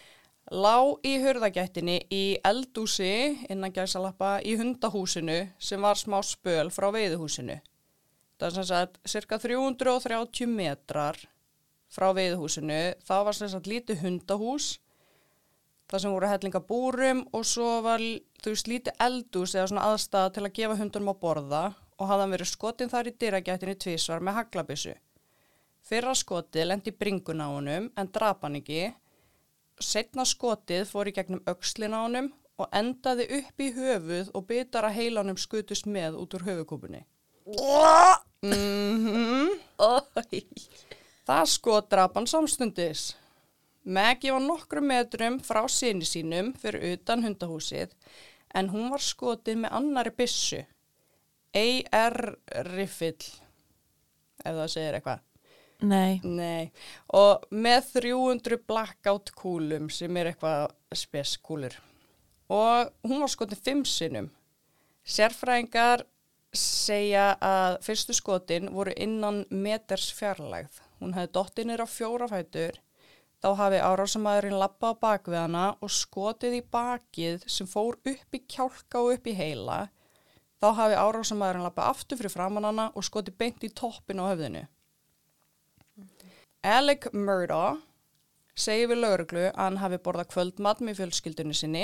lá 0.48 0.98
í 1.05 1.15
hurðagættinni 1.22 2.00
í 2.10 2.24
eldúsi 2.46 3.12
innan 3.50 3.74
gæsalappa 3.75 4.39
í 4.41 4.55
hundahúsinu 4.60 5.39
sem 5.62 5.81
var 5.81 6.00
smá 6.00 6.22
spöl 6.25 6.69
frá 6.74 6.89
veiðuhúsinu. 6.96 7.60
Það 8.39 8.48
er 8.48 8.55
sem 8.55 8.69
sagt 8.69 9.00
cirka 9.03 9.38
330 9.41 10.48
metrar 10.50 11.19
frá 11.91 12.10
veiðuhúsinu. 12.15 12.96
Það 13.05 13.25
var 13.27 13.38
sem 13.38 13.51
sagt 13.51 13.67
lítið 13.67 14.05
hundahús 14.05 14.77
það 15.89 16.03
sem 16.03 16.13
voru 16.13 16.29
hellinga 16.29 16.62
búrum 16.69 17.22
og 17.34 17.46
svo 17.50 17.69
var 17.86 18.01
þú 18.39 18.53
veist 18.53 18.69
lítið 18.69 19.03
eldús 19.05 19.55
eða 19.55 19.69
svona 19.72 19.86
aðstæða 19.89 20.34
til 20.36 20.43
að 20.46 20.55
gefa 20.60 20.79
hundunum 20.79 21.13
að 21.13 21.22
borða 21.24 21.62
og 22.00 22.08
hafði 22.08 22.24
hann 22.24 22.36
verið 22.36 22.51
skotin 22.51 22.91
þar 22.91 23.10
í 23.10 23.15
dyragættinni 23.22 23.77
tvísvar 23.84 24.24
með 24.24 24.38
haglabissu. 24.39 24.93
Fyrra 25.89 26.13
skotið 26.15 26.69
lendi 26.69 26.93
bringun 26.93 27.41
á 27.41 27.48
honum 27.50 27.89
en 27.98 28.12
drap 28.13 28.46
hann 28.46 28.60
ekki. 28.60 28.91
Setna 29.79 30.25
skotið 30.27 30.89
fór 30.89 31.07
í 31.07 31.15
gegnum 31.15 31.43
öxlin 31.48 31.95
á 31.95 32.03
honum 32.03 32.33
og 32.59 32.67
endaði 32.75 33.27
upp 33.39 33.63
í 33.63 33.69
höfuð 33.75 34.33
og 34.36 34.45
bitar 34.50 34.88
að 34.88 34.98
heilanum 35.00 35.38
skutust 35.39 35.88
með 35.88 36.17
út 36.19 36.36
úr 36.36 36.43
höfukúpunni. 36.48 37.05
Mhm. 38.43 39.55
Ói. 39.79 40.41
Það 41.27 41.45
skot 41.48 41.89
drap 41.89 42.15
hann 42.15 42.27
samstundis. 42.27 43.13
Maggie 43.86 44.31
var 44.31 44.43
nokkrum 44.43 44.88
metrum 44.91 45.39
frá 45.39 45.63
sinni 45.71 46.05
sínum 46.05 46.51
fyrir 46.59 46.93
utan 46.93 47.24
hundahúsið 47.24 47.95
en 48.53 48.69
hún 48.74 48.89
var 48.91 49.01
skotin 49.01 49.63
með 49.63 49.74
annari 49.79 50.12
bissu. 50.12 50.65
AR 51.55 52.36
Riffil, 52.67 53.17
ef 54.43 54.53
það 54.53 54.67
segir 54.69 54.98
eitthvað. 55.00 55.24
Nei, 55.79 56.19
Nei, 56.27 56.71
og 57.15 57.45
með 57.55 57.93
300 58.01 58.57
blackout 58.67 59.31
kúlum 59.31 59.88
sem 59.93 60.17
er 60.19 60.33
eitthvað 60.33 60.74
spes 60.91 61.38
kúlur. 61.39 61.77
Og 62.51 62.89
hún 63.07 63.21
var 63.24 63.31
skotin 63.31 63.62
fimm 63.63 63.83
sinnum. 63.88 64.27
Sérfræðingar 65.07 66.03
segja 66.51 67.38
að 67.39 67.77
fyrstu 67.86 68.15
skotin 68.17 68.67
voru 68.74 68.91
innan 68.98 69.45
meters 69.50 70.09
fjarlægð. 70.17 70.81
Hún 71.00 71.13
hefði 71.15 71.31
dottinir 71.38 71.83
á 71.86 71.88
fjórafætur, 71.88 72.79
þá 73.39 73.50
hafi 73.62 73.79
árásamæðurinn 73.79 74.59
lappa 74.59 74.91
á 74.91 75.00
bakvið 75.00 75.38
hana 75.45 75.67
og 75.79 75.93
skotið 75.95 76.57
í 76.57 76.63
bakið 76.74 77.45
sem 77.48 77.69
fór 77.69 77.95
upp 77.95 78.36
í 78.36 78.41
kjálka 78.51 79.00
og 79.00 79.13
upp 79.15 79.31
í 79.31 79.38
heila. 79.38 79.86
Þá 80.59 80.67
hafi 80.81 81.00
árásamæðurinn 81.00 81.63
lappa 81.69 81.88
aftur 81.93 82.19
fyrir 82.19 82.36
framann 82.36 82.67
hana 82.67 82.89
og 82.91 83.07
skotið 83.07 83.39
beint 83.39 83.63
í 83.63 83.71
toppin 83.71 84.19
á 84.19 84.27
höfðinu. 84.33 84.65
Alec 86.59 87.05
Murdaugh 87.15 87.79
segir 88.51 88.89
við 88.91 88.99
lauruglu 88.99 89.43
að 89.47 89.59
hann 89.61 89.77
hafi 89.79 89.97
borðað 90.03 90.31
kvöldmat 90.33 90.81
með 90.83 90.97
fjölskyldunni 90.97 91.55
sinni, 91.55 91.83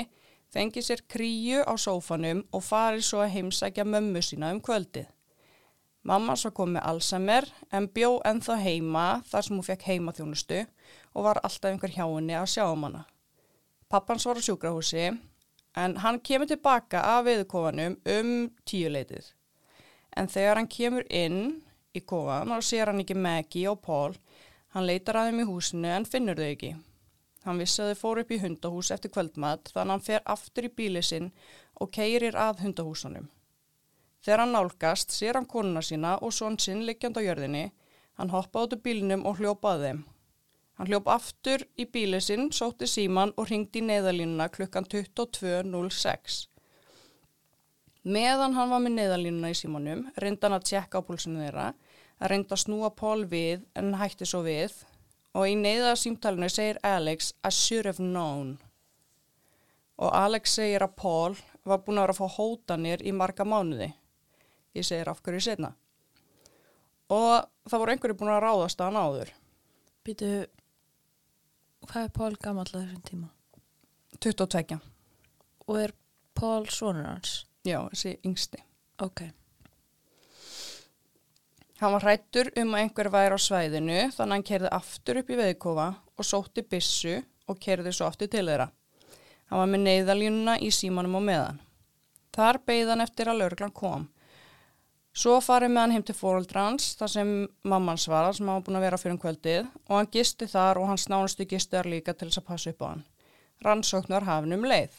fengið 0.52 0.84
sér 0.84 1.02
kríu 1.08 1.62
á 1.64 1.72
sófanum 1.80 2.42
og 2.52 2.64
farið 2.66 3.06
svo 3.08 3.22
að 3.24 3.32
heimsækja 3.38 3.86
mömmu 3.88 4.20
sína 4.20 4.50
um 4.52 4.60
kvöldið. 4.60 5.06
Mamma 6.04 6.36
svo 6.36 6.52
kom 6.52 6.76
með 6.76 6.84
Alzheimer 6.90 7.48
en 7.72 7.88
bjó 7.88 8.20
ennþá 8.28 8.58
heima 8.60 9.06
þar 9.30 9.46
sem 9.46 9.56
hún 9.56 9.66
fekk 9.66 9.86
heimaþjónustu 9.88 10.60
og 11.16 11.24
var 11.24 11.40
alltaf 11.40 11.72
einhver 11.72 11.96
hjá 11.96 12.04
henni 12.04 12.36
að 12.36 12.52
sjá 12.52 12.66
um 12.68 12.84
hana. 12.84 13.06
Pappans 13.88 14.28
var 14.28 14.36
á 14.36 14.44
sjúkrahúsi 14.44 15.08
en 15.08 15.96
hann 16.04 16.20
kemur 16.20 16.52
tilbaka 16.52 17.00
af 17.16 17.24
viðkofanum 17.30 17.96
um 18.12 18.30
tíuleitið. 18.68 19.32
En 20.12 20.28
þegar 20.28 20.60
hann 20.60 20.68
kemur 20.68 21.08
inn 21.08 21.62
í 21.96 22.04
kofan 22.04 22.52
og 22.52 22.64
sér 22.64 22.92
hann 22.92 23.00
ekki 23.00 23.16
Maggie 23.16 23.72
og 23.72 23.80
Paul. 23.80 24.14
Hann 24.74 24.86
leitar 24.88 25.20
að 25.20 25.30
þeim 25.30 25.42
í 25.44 25.48
húsinu 25.50 25.92
en 25.92 26.08
finnur 26.08 26.40
þau 26.40 26.48
ekki. 26.48 26.72
Hann 27.46 27.62
vissi 27.62 27.82
að 27.82 27.92
þau 27.92 28.00
fóru 28.00 28.24
upp 28.24 28.34
í 28.34 28.40
hundahús 28.42 28.90
eftir 28.94 29.12
kvöldmat 29.14 29.70
þannig 29.70 29.84
að 29.86 29.94
hann 29.94 30.06
fer 30.08 30.24
aftur 30.34 30.66
í 30.66 30.72
bíli 30.80 31.02
sinn 31.06 31.30
og 31.80 31.92
keirir 31.94 32.34
að 32.34 32.64
hundahúsunum. 32.64 33.28
Þegar 34.26 34.42
hann 34.42 34.56
nálgast 34.56 35.14
sér 35.14 35.38
hann 35.38 35.46
konuna 35.46 35.82
sína 35.86 36.16
og 36.18 36.34
svon 36.34 36.58
sinn 36.58 36.82
liggjand 36.88 37.20
á 37.20 37.22
jörðinni. 37.22 37.70
Hann 38.18 38.32
hoppa 38.32 38.64
át 38.64 38.74
úr 38.74 38.82
bílinum 38.82 39.22
og 39.28 39.38
hljópaði 39.38 39.90
þeim. 39.90 40.04
Hann 40.76 40.90
hljóp 40.90 41.06
aftur 41.08 41.62
í 41.80 41.86
bíli 41.88 42.18
sinn, 42.20 42.50
sótti 42.52 42.88
síman 42.90 43.32
og 43.40 43.48
ringdi 43.48 43.80
í 43.80 43.86
neðalínuna 43.86 44.50
klukkan 44.52 44.84
22.06. 44.92 46.42
Meðan 48.04 48.56
hann 48.58 48.70
var 48.70 48.82
með 48.84 48.98
neðalínuna 48.98 49.52
í 49.54 49.56
símanum, 49.56 50.04
reynda 50.20 50.46
hann 50.46 50.58
að 50.58 50.66
tjekka 50.68 51.00
á 51.00 51.06
púlsinu 51.06 51.40
þeirra, 51.44 51.70
að 52.20 52.30
reynda 52.32 52.56
að 52.56 52.62
snúa 52.64 52.90
Paul 52.96 53.26
við 53.28 53.64
en 53.76 53.94
hætti 54.00 54.28
svo 54.28 54.42
við 54.46 54.74
og 55.36 55.50
í 55.50 55.56
neðasímtalinu 55.60 56.48
segir 56.52 56.80
Alex 56.86 57.34
I 57.44 57.52
should 57.52 57.88
have 57.88 58.02
known. 58.02 58.56
Og 60.00 60.12
Alex 60.12 60.56
segir 60.58 60.84
að 60.84 60.96
Paul 60.96 61.36
var 61.66 61.82
búin 61.84 61.98
að 62.00 62.06
vera 62.06 62.16
að 62.16 62.20
fá 62.20 62.36
hótanir 62.38 63.04
í 63.04 63.12
marga 63.16 63.44
mánuði. 63.48 63.90
Ég 64.76 64.84
segir 64.84 65.08
af 65.12 65.22
hverju 65.24 65.42
setna. 65.44 65.72
Og 67.12 67.46
það 67.68 67.80
voru 67.80 67.94
einhverju 67.94 68.18
búin 68.18 68.32
að 68.34 68.42
ráðast 68.44 68.80
að 68.80 68.90
hann 68.90 69.00
áður. 69.00 69.32
Býtu, 70.06 70.30
hvað 71.86 72.08
er 72.08 72.12
Pál 72.16 72.36
gamall 72.42 72.68
að 72.72 72.82
þessum 72.82 73.06
tíma? 73.10 73.32
22. 74.20 74.78
Og 75.66 75.80
er 75.80 75.96
Pál 76.36 76.68
sonur 76.72 77.08
hans? 77.08 77.42
Já, 77.66 77.80
þessi 77.92 78.16
yngsti. 78.26 78.62
Ok. 79.04 79.26
Hann 81.76 81.92
var 81.92 82.06
hrættur 82.06 82.48
um 82.56 82.72
að 82.72 82.82
einhver 82.82 83.10
væri 83.12 83.36
á 83.36 83.40
svæðinu 83.40 83.96
þannig 84.14 84.20
að 84.22 84.32
hann 84.32 84.44
kerði 84.48 84.72
aftur 84.72 85.18
upp 85.20 85.30
í 85.30 85.36
veðkofa 85.36 85.86
og 86.16 86.24
sótti 86.24 86.64
bissu 86.64 87.18
og 87.46 87.58
kerði 87.60 87.92
svo 87.92 88.08
aftur 88.08 88.30
til 88.32 88.46
þeirra. 88.48 88.70
Hann 89.50 89.60
var 89.60 89.68
með 89.70 89.82
neyðalínuna 89.84 90.54
í 90.64 90.70
símanum 90.72 91.18
og 91.20 91.26
meðan. 91.26 91.58
Þar 92.32 92.60
beigð 92.68 92.92
hann 92.92 93.04
eftir 93.04 93.28
að 93.30 93.42
lauruglan 93.42 93.74
kom. 93.76 94.08
Svo 95.16 95.36
farið 95.40 95.72
með 95.72 95.82
hann 95.82 95.94
heim 95.96 96.06
til 96.08 96.16
fóröldrans 96.16 96.88
þar 96.98 97.12
sem 97.12 97.28
mammans 97.64 98.08
var 98.08 98.32
sem 98.36 98.48
hann 98.48 98.58
var 98.58 98.64
búin 98.66 98.80
að 98.80 98.86
vera 98.86 99.00
fyrir 99.00 99.14
um 99.14 99.20
kvöldið 99.20 99.68
og 99.86 99.94
hann 99.96 100.10
gisti 100.12 100.48
þar 100.52 100.80
og 100.80 100.90
hans 100.90 101.06
nánustu 101.12 101.46
gisti 101.48 101.76
þar 101.76 101.92
líka 101.92 102.12
til 102.12 102.28
þess 102.28 102.42
að 102.42 102.48
passa 102.50 102.72
upp 102.72 102.84
á 102.84 102.86
hann. 102.88 103.04
Rannsóknar 103.64 104.26
hafnum 104.28 104.64
leið. 104.68 104.96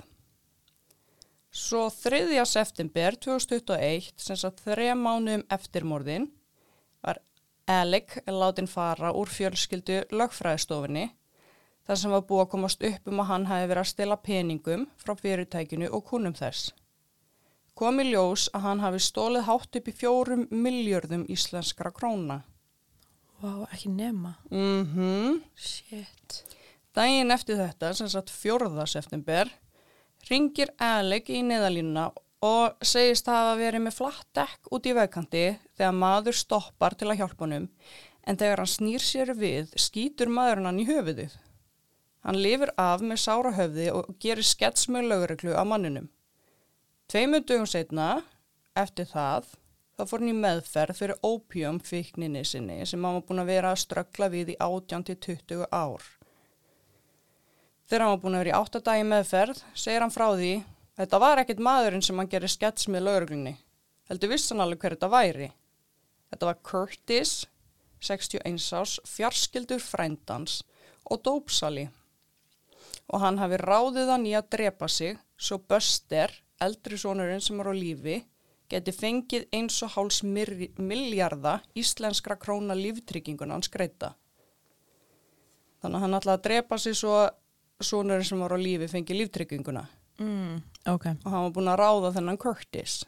Svo 1.57 1.87
3. 1.89 2.45
september 2.45 3.17
2021, 3.17 4.11
sem 4.21 4.37
sagt 4.37 4.61
þreja 4.65 4.97
mánuðum 4.97 5.45
eftir 5.53 5.85
morðin, 5.85 6.27
Alec 7.67 8.17
látin 8.31 8.67
fara 8.71 9.11
úr 9.11 9.27
fjölskyldu 9.27 10.03
lögfræðistofinni 10.15 11.09
þar 11.87 11.99
sem 12.01 12.11
var 12.11 12.25
búið 12.27 12.43
að 12.43 12.51
komast 12.51 12.83
upp 12.83 13.07
um 13.11 13.21
að 13.23 13.29
hann 13.31 13.47
hafi 13.49 13.69
verið 13.69 13.83
að 13.83 13.89
stila 13.91 14.17
peningum 14.23 14.85
frá 14.99 15.15
fyrirtækinu 15.19 15.89
og 15.91 16.05
kunum 16.07 16.35
þess. 16.35 16.71
Kom 17.77 17.99
í 18.01 18.07
ljós 18.09 18.47
að 18.57 18.63
hann 18.65 18.81
hafi 18.81 19.01
stólið 19.03 19.45
hátt 19.47 19.79
upp 19.79 19.87
í 19.87 19.95
fjórum 19.95 20.47
miljörðum 20.49 21.27
íslenskra 21.29 21.91
króna. 21.93 22.41
Vá, 23.41 23.67
ekki 23.69 23.91
nema. 23.93 24.35
Mhm. 24.49 25.43
Shit. 25.55 26.43
Dægin 26.95 27.31
eftir 27.31 27.59
þetta, 27.59 27.93
sem 27.93 28.09
sagt 28.09 28.31
4. 28.33 28.87
september, 28.87 29.51
ringir 30.29 30.71
Alec 30.79 31.29
í 31.29 31.43
neðalínuna 31.45 32.09
og 32.45 32.85
segist 32.85 33.27
að 33.29 33.39
hafa 33.39 33.55
verið 33.57 33.83
með 33.87 33.95
flatt 33.97 34.27
dekk 34.37 34.69
út 34.75 34.85
í 34.85 34.93
vegkanti 34.93 35.45
þegar 35.77 35.97
maður 35.97 36.37
stoppar 36.37 36.93
til 36.97 37.09
að 37.09 37.23
hjálpa 37.23 37.45
honum 37.45 37.67
en 38.27 38.37
þegar 38.37 38.61
hann 38.61 38.69
snýr 38.69 39.03
sér 39.03 39.33
við 39.37 39.71
skýtur 39.79 40.29
maðurinn 40.29 40.69
hann 40.69 40.81
í 40.83 40.87
höfuðið. 40.89 41.37
Hann 42.27 42.41
lifir 42.43 42.73
af 42.77 43.01
með 43.01 43.21
sára 43.23 43.53
höfði 43.55 43.87
og 43.95 44.09
gerir 44.21 44.45
skets 44.45 44.89
með 44.91 45.09
lögreglu 45.13 45.55
á 45.55 45.63
manninum. 45.63 46.09
Tveimur 47.07 47.45
dögum 47.47 47.69
setna, 47.69 48.25
eftir 48.75 49.07
það, 49.07 49.47
þá 49.95 50.03
fór 50.09 50.21
hann 50.21 50.33
í 50.33 50.37
meðferð 50.37 50.99
fyrir 50.99 51.21
opium 51.25 51.79
fíkninni 51.79 52.43
sinni 52.45 52.81
sem 52.85 53.05
hann 53.05 53.15
var 53.17 53.25
búin 53.29 53.41
að 53.45 53.53
vera 53.53 53.71
að 53.71 53.83
ströggla 53.85 54.29
við 54.33 54.53
í 54.53 54.57
18-20 54.59 55.63
ár. 55.71 56.03
Þegar 57.87 58.03
hann 58.03 58.11
var 58.11 58.23
búin 58.25 58.35
að 58.35 58.43
vera 58.43 58.51
í 58.51 58.59
8 58.59 58.83
dagi 58.83 59.07
meðferð, 59.07 59.63
segir 59.71 60.03
hann 60.03 60.13
frá 60.13 60.27
því 60.35 60.51
Þetta 60.97 61.19
var 61.21 61.37
ekkit 61.43 61.59
maðurinn 61.61 62.01
sem 62.01 62.17
hann 62.17 62.29
gerir 62.29 62.49
skets 62.49 62.87
með 62.89 63.03
lauruglunni. 63.05 63.53
Heldur 64.09 64.31
vissan 64.31 64.63
alveg 64.63 64.81
hver 64.81 64.95
þetta 64.95 65.09
væri. 65.13 65.49
Þetta 66.31 66.47
var 66.49 66.61
Curtis, 66.65 67.33
61 68.01 68.63
ás, 68.79 68.95
fjarskildur 69.05 69.83
frændans 69.83 70.63
og 71.05 71.21
dópsali. 71.27 71.85
Og 73.13 73.21
hann 73.21 73.37
hafi 73.37 73.59
ráðið 73.61 74.09
hann 74.09 74.25
í 74.25 74.33
að 74.39 74.49
drepa 74.55 74.89
sig 74.89 75.19
svo 75.37 75.59
Buster, 75.69 76.33
eldri 76.59 76.97
sonurinn 76.97 77.45
sem 77.45 77.61
er 77.61 77.69
á 77.69 77.73
lífi, 77.77 78.17
geti 78.67 78.91
fengið 78.91 79.45
eins 79.53 79.77
og 79.85 79.93
háls 79.93 80.23
miljarda 80.25 81.59
íslenskra 81.77 82.39
króna 82.41 82.73
líftrygginguna 82.75 83.53
hans 83.53 83.69
greita. 83.69 84.15
Þannig 85.77 85.99
að 85.99 86.03
hann 86.07 86.17
ætlaði 86.17 86.39
að 86.39 86.45
drepa 86.49 86.81
sig 86.81 86.97
svo 86.97 87.21
sonurinn 87.85 88.25
sem 88.25 88.41
var 88.41 88.57
á 88.57 88.59
lífi 88.59 88.89
fengið 88.89 89.21
líftrygginguna 89.21 89.85
Mm, 90.19 90.63
ok. 90.89 91.05
og 91.25 91.31
hann 91.31 91.45
var 91.45 91.53
búin 91.53 91.69
að 91.71 91.79
ráða 91.81 92.13
þennan 92.15 92.39
Curtis. 92.41 93.03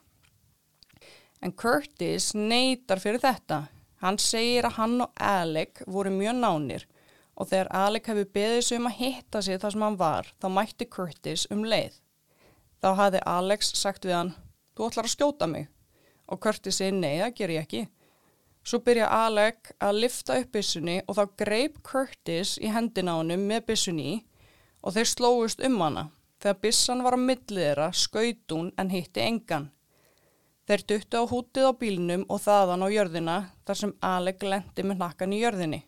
En 1.42 1.54
Curtis 1.56 2.34
neytar 2.36 3.00
fyrir 3.02 3.22
þetta. 3.24 3.68
Hann 4.04 4.20
segir 4.22 4.68
að 4.68 4.78
hann 4.78 5.02
og 5.04 5.12
Alec 5.16 5.82
voru 5.88 6.12
mjög 6.14 6.38
nánir 6.40 6.86
og 7.40 7.48
þegar 7.48 7.72
Alec 7.86 8.08
hefur 8.12 8.28
beðið 8.36 8.62
sig 8.68 8.80
um 8.80 8.88
að 8.90 8.98
hitta 9.00 9.42
sig 9.42 9.60
þar 9.60 9.74
sem 9.74 9.84
hann 9.86 9.98
var, 10.00 10.28
þá 10.44 10.48
mætti 10.52 10.88
Curtis 10.92 11.46
um 11.52 11.64
leið. 11.64 11.96
Þá 12.84 12.90
hafði 13.00 13.22
Alex 13.32 13.72
sagt 13.80 14.08
við 14.08 14.18
hann, 14.18 14.34
þú 14.76 14.90
ætlar 14.90 15.08
að 15.08 15.14
skjóta 15.16 15.48
mig. 15.48 15.70
Og 16.28 16.40
Curtis 16.44 16.78
segi, 16.80 16.94
nei, 16.96 17.18
það 17.24 17.36
ger 17.40 17.54
ég 17.56 17.64
ekki. 17.64 17.86
Svo 18.68 18.82
byrja 18.84 19.08
Alec 19.08 19.72
að 19.80 20.02
lifta 20.04 20.36
upp 20.40 20.52
byssunni 20.54 21.00
og 21.08 21.16
þá 21.16 21.24
greip 21.40 21.80
Curtis 21.88 22.58
í 22.60 22.72
hendina 22.76 23.16
honum 23.18 23.48
með 23.50 23.70
byssunni 23.72 24.12
og 24.84 24.96
þeir 24.96 25.10
slóist 25.10 25.64
um 25.66 25.80
hana. 25.82 26.10
Þegar 26.40 26.62
byssan 26.64 27.04
var 27.04 27.18
á 27.18 27.20
milliðra 27.20 27.90
skaut 27.92 28.54
hún 28.54 28.72
en 28.80 28.94
hitti 28.94 29.24
engan. 29.26 29.70
Þeir 30.70 30.84
duttu 30.92 31.20
á 31.20 31.24
hútið 31.28 31.68
á 31.68 31.74
bílnum 31.82 32.24
og 32.30 32.40
þaðan 32.46 32.86
á 32.86 32.88
jörðina 32.94 33.38
þar 33.68 33.80
sem 33.82 33.94
Alec 34.06 34.44
lendi 34.46 34.86
með 34.86 35.02
nakkan 35.02 35.34
í 35.36 35.42
jörðinni. 35.42 35.82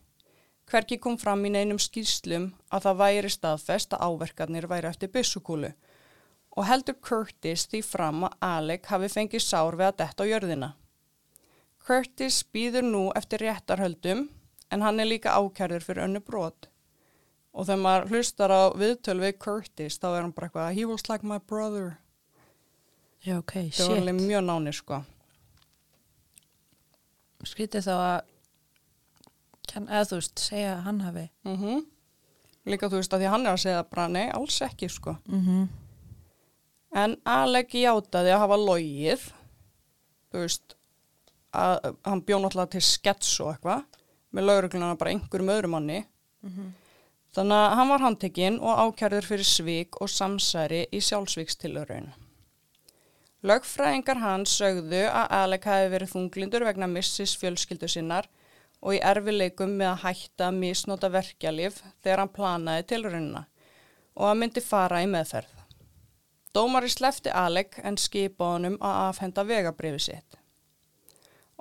Hverki 0.72 0.98
kom 1.04 1.18
fram 1.22 1.46
í 1.46 1.52
neinum 1.54 1.80
skýrslum 1.80 2.50
að 2.72 2.88
það 2.88 3.00
væri 3.04 3.32
staðfest 3.32 3.96
að 3.96 4.04
áverkarnir 4.08 4.68
væri 4.72 4.90
eftir 4.90 5.12
byssukúlu 5.14 5.72
og 6.52 6.68
heldur 6.68 6.98
Curtis 7.00 7.68
því 7.72 7.82
fram 7.86 8.26
að 8.28 8.36
Alec 8.48 8.90
hafi 8.92 9.12
fengið 9.12 9.46
sár 9.46 9.78
við 9.80 9.88
að 9.92 10.00
detta 10.02 10.26
á 10.28 10.32
jörðina. 10.32 10.70
Curtis 11.86 12.42
býður 12.54 12.88
nú 12.88 13.04
eftir 13.16 13.46
réttarhöldum 13.46 14.28
en 14.72 14.84
hann 14.84 15.00
er 15.00 15.12
líka 15.12 15.38
ákærður 15.38 15.86
fyrir 15.86 16.08
önnu 16.08 16.24
brot. 16.26 16.71
Og 17.52 17.68
þegar 17.68 17.82
maður 17.84 18.14
hlustar 18.14 18.54
á 18.54 18.62
viðtöl 18.80 19.18
við 19.20 19.34
Curtis 19.44 19.98
þá 20.00 20.08
er 20.12 20.22
hann 20.22 20.36
bara 20.36 20.48
eitthvað 20.48 20.76
he 20.78 20.86
was 20.88 21.10
like 21.10 21.28
my 21.28 21.40
brother. 21.40 21.98
Já, 23.22 23.38
ok, 23.38 23.54
Það 23.70 23.88
var 23.88 23.96
shit. 23.96 24.02
alveg 24.02 24.22
mjög 24.22 24.46
náni 24.48 24.74
sko. 24.74 25.02
Skrítið 27.46 27.86
þá 27.86 27.94
að, 27.98 28.22
kann, 29.70 29.88
eða 29.90 30.08
þú 30.10 30.20
veist, 30.22 30.42
segja 30.42 30.76
að 30.78 30.86
hann 30.88 31.02
hafi. 31.08 31.28
Mm 31.48 31.58
Líka 32.70 32.90
þú 32.90 33.00
veist 33.00 33.14
að 33.14 33.24
því 33.24 33.30
hann 33.34 33.46
er 33.46 33.56
að 33.56 33.62
segja 33.64 33.84
bara 33.90 34.08
nei, 34.08 34.26
alls 34.30 34.62
ekki 34.62 34.90
sko. 34.90 35.16
Mm 35.26 35.46
-hmm. 35.46 35.68
En 36.92 37.16
Alec 37.26 37.74
játaði 37.74 38.34
að 38.34 38.40
hafa 38.40 38.58
logið, 38.58 39.22
þú 40.32 40.38
veist, 40.44 40.76
að 41.54 41.96
hann 42.06 42.22
bjó 42.22 42.40
náttúrulega 42.40 42.70
til 42.70 42.82
skets 42.82 43.40
og 43.40 43.54
eitthvað, 43.54 43.84
með 44.32 44.46
laurugluna 44.46 44.96
bara 44.96 45.12
einhverjum 45.12 45.50
öðrum 45.50 45.70
manni. 45.76 46.06
Þannig 47.32 47.58
að 47.64 47.78
hann 47.80 47.92
var 47.94 48.04
handtekinn 48.04 48.58
og 48.60 48.80
ákjærður 48.86 49.28
fyrir 49.30 49.48
svík 49.48 50.02
og 50.04 50.10
samsæri 50.12 50.82
í 50.92 51.00
sjálfsvíkstilurinn. 51.00 52.10
Lögfræðingar 53.48 54.20
hans 54.22 54.58
sögðu 54.60 55.06
að 55.08 55.32
Alec 55.38 55.64
hafi 55.66 55.88
verið 55.94 56.12
þunglindur 56.12 56.66
vegna 56.68 56.90
missis 56.92 57.38
fjölskyldu 57.40 57.88
sinnar 57.90 58.28
og 58.82 58.98
í 58.98 59.00
erfileikum 59.14 59.78
með 59.80 59.94
að 59.94 60.04
hætta 60.04 60.50
að 60.50 60.60
misnota 60.60 61.10
verkjalif 61.14 61.80
þegar 62.04 62.22
hann 62.22 62.36
planaði 62.36 62.86
tilrunina 62.92 63.46
og 64.20 64.28
að 64.28 64.38
myndi 64.44 64.62
fara 64.66 65.02
í 65.02 65.10
meðferð. 65.10 65.56
Dómari 66.52 66.92
slefti 66.92 67.32
Alec 67.32 67.80
en 67.80 67.98
skipa 67.98 68.54
honum 68.58 68.76
að 68.84 69.02
afhenda 69.08 69.48
vegabrifi 69.48 70.06
sitt 70.12 70.38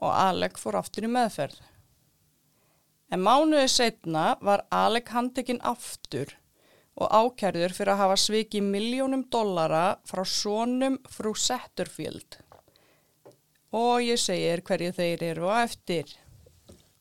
og 0.01 0.11
Alec 0.17 0.59
fór 0.59 0.81
aftur 0.81 1.07
í 1.07 1.11
meðferð. 1.13 1.59
En 3.11 3.23
mánuði 3.27 3.67
setna 3.71 4.37
var 4.41 4.63
Alec 4.71 5.11
handtekinn 5.11 5.63
aftur 5.67 6.37
og 7.01 7.11
ákærður 7.11 7.75
fyrir 7.75 7.95
að 7.95 8.03
hafa 8.05 8.19
svikið 8.23 8.69
miljónum 8.71 9.25
dollara 9.33 9.99
frá 10.07 10.23
sonum 10.27 10.99
frú 11.11 11.33
Setterfield. 11.35 12.39
Og 13.75 14.03
ég 14.03 14.21
segir 14.21 14.63
hverju 14.67 14.93
þeir 14.95 15.25
eru 15.31 15.51
á 15.51 15.63
eftir. 15.65 16.11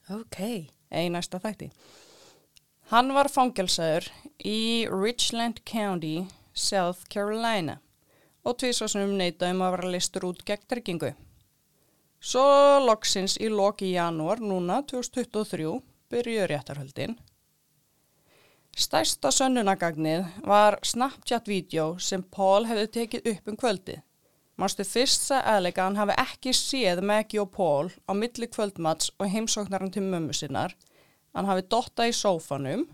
Ok. 0.10 0.40
Í 0.90 1.10
næsta 1.14 1.38
þætti. 1.42 1.70
Hann 2.90 3.14
var 3.14 3.30
fangelsaður 3.30 4.08
í 4.42 4.88
Richland 4.90 5.62
County, 5.70 6.26
South 6.54 7.06
Carolina 7.14 7.78
og 8.42 8.56
tvísvarsunum 8.58 9.14
neytaði 9.20 9.54
um 9.54 9.62
að 9.62 9.76
vera 9.76 9.92
listur 9.94 10.26
út 10.32 10.42
gegn 10.48 10.66
tryggingu. 10.72 11.12
Svo 12.20 12.46
loksins 12.82 13.38
í 13.38 13.52
loki 13.52 13.92
janúar 13.94 14.42
núna 14.42 14.82
2023 14.90 15.70
byrjuði 16.10 16.48
réttarhöldin. 16.52 17.16
Stærsta 18.80 19.32
sönnunagagnið 19.34 20.28
var 20.48 20.78
Snapchat-vídeó 20.86 21.98
sem 22.00 22.24
Paul 22.24 22.68
hefði 22.70 22.88
tekið 22.96 23.32
upp 23.34 23.50
um 23.52 23.58
kvöldið. 23.60 24.04
Mástu 24.60 24.84
fyrst 24.84 25.30
að 25.32 25.50
eðleika 25.54 25.86
hann 25.86 25.98
hafi 26.00 26.16
ekki 26.20 26.54
séð 26.56 27.02
Maggie 27.08 27.42
og 27.42 27.52
Paul 27.56 27.92
á 28.08 28.12
milli 28.12 28.48
kvöldmats 28.52 29.14
og 29.18 29.32
heimsóknaran 29.32 29.92
til 29.96 30.04
mömmu 30.04 30.36
sinnar. 30.36 30.76
Hann 31.36 31.48
hafi 31.48 31.64
dotta 31.72 32.08
í 32.10 32.16
sófanum 32.16 32.88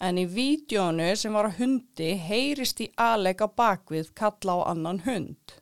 en 0.00 0.18
í 0.18 0.24
vídjónu 0.26 1.10
sem 1.16 1.36
var 1.36 1.50
á 1.52 1.56
hundi 1.58 2.14
heyrist 2.18 2.80
í 2.80 2.88
aðleika 2.96 3.50
bakvið 3.52 4.14
kalla 4.18 4.58
á 4.64 4.72
annan 4.72 5.02
hund 5.06 5.58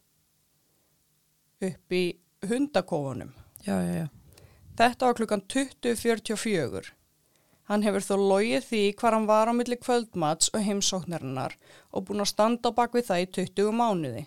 upp 1.61 1.93
í 1.93 2.05
hundakófunum. 2.47 3.35
Já, 3.67 3.77
já, 3.83 3.95
já. 4.05 4.20
Þetta 4.81 5.11
var 5.11 5.17
klukkan 5.19 5.43
20.44. 5.53 6.87
Hann 7.69 7.83
hefur 7.85 8.05
þó 8.07 8.15
logið 8.17 8.63
því 8.65 8.79
hvar 8.97 9.13
hann 9.13 9.27
var 9.29 9.51
á 9.51 9.55
milli 9.55 9.77
kvöldmats 9.77 10.49
og 10.57 10.63
heimsóknarinnar 10.65 11.53
og 11.93 12.07
búin 12.09 12.25
að 12.25 12.31
standa 12.31 12.73
á 12.73 12.79
bakvið 12.79 13.11
það 13.11 13.25
í 13.25 13.27
20 13.37 13.75
mánuði. 13.77 14.23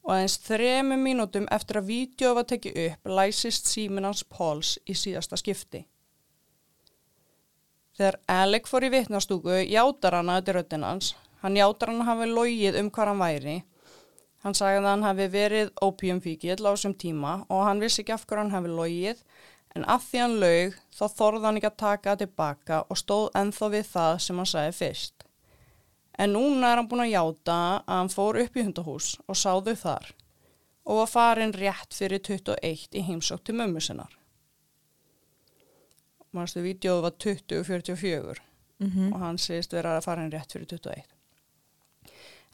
Og 0.00 0.14
aðeins 0.14 0.38
þremu 0.46 0.96
mínútum 0.96 1.44
eftir 1.52 1.82
að 1.82 1.90
vídeo 1.90 2.32
var 2.38 2.48
tekið 2.48 2.78
upp 2.86 3.12
læsist 3.18 3.68
síminans 3.68 4.24
Póls 4.24 4.78
í 4.88 4.96
síðasta 4.96 5.36
skipti. 5.36 5.84
Þegar 7.92 8.18
Alec 8.32 8.72
fór 8.72 8.88
í 8.88 8.92
vitnastúku 8.96 9.60
játar 9.60 10.16
hann 10.16 10.32
að 10.32 10.54
hans. 10.80 11.12
Hann 11.44 11.60
játar 11.60 11.92
hann 11.92 12.00
að 12.00 12.14
hafi 12.14 12.32
logið 12.32 12.80
um 12.80 12.88
hvað 12.90 13.12
hann 13.12 13.24
væri. 13.26 13.60
Hann 14.42 14.56
sagði 14.58 14.80
að 14.80 14.88
hann 14.88 15.04
hafi 15.06 15.28
verið 15.30 15.68
opiumfíkil 15.84 16.56
á 16.64 16.72
þessum 16.72 16.94
tíma 16.98 17.44
og 17.46 17.66
hann 17.68 17.78
vissi 17.78 18.00
ekki 18.02 18.16
af 18.16 18.24
hverju 18.26 18.40
hann 18.40 18.56
hafi 18.56 18.72
logið 18.72 19.20
en 19.76 19.84
að 19.88 20.06
því 20.08 20.22
hann 20.22 20.38
laug 20.42 20.78
þá 20.92 21.04
þorði 21.16 21.44
hann 21.46 21.60
ekki 21.60 21.70
að 21.70 21.80
taka 21.82 22.10
það 22.12 22.22
tilbaka 22.22 22.80
og 22.88 23.00
stóð 23.00 23.28
enþá 23.40 23.68
við 23.74 23.86
það 23.90 24.14
sem 24.26 24.40
hann 24.42 24.50
sagði 24.52 24.74
fyrst. 24.78 25.26
En 26.20 26.34
núna 26.36 26.72
er 26.72 26.80
hann 26.80 26.88
búin 26.90 27.04
að 27.06 27.14
játa 27.14 27.58
að 27.80 27.94
hann 27.96 28.12
fór 28.12 28.40
upp 28.42 28.56
í 28.56 28.66
hundahús 28.66 29.12
og 29.26 29.38
sáðu 29.38 29.76
þar 29.80 30.12
og 30.82 30.98
var 30.98 31.10
farin 31.12 31.54
rétt 31.56 31.94
fyrir 31.94 32.20
21 32.26 32.98
í 32.98 33.04
heimsók 33.06 33.44
til 33.46 33.56
mömmu 33.56 33.80
sinnar. 33.80 34.12
Mástu, 36.32 36.62
vídeoð 36.64 37.02
var 37.04 37.20
2044 37.20 38.40
Mm 38.82 39.12
og 39.12 39.20
hann 39.20 39.38
segist 39.38 39.72
vera 39.72 39.96
að 39.96 40.04
farin 40.04 40.32
rétt 40.32 40.52
fyrir 40.52 40.66
21. 40.66 41.04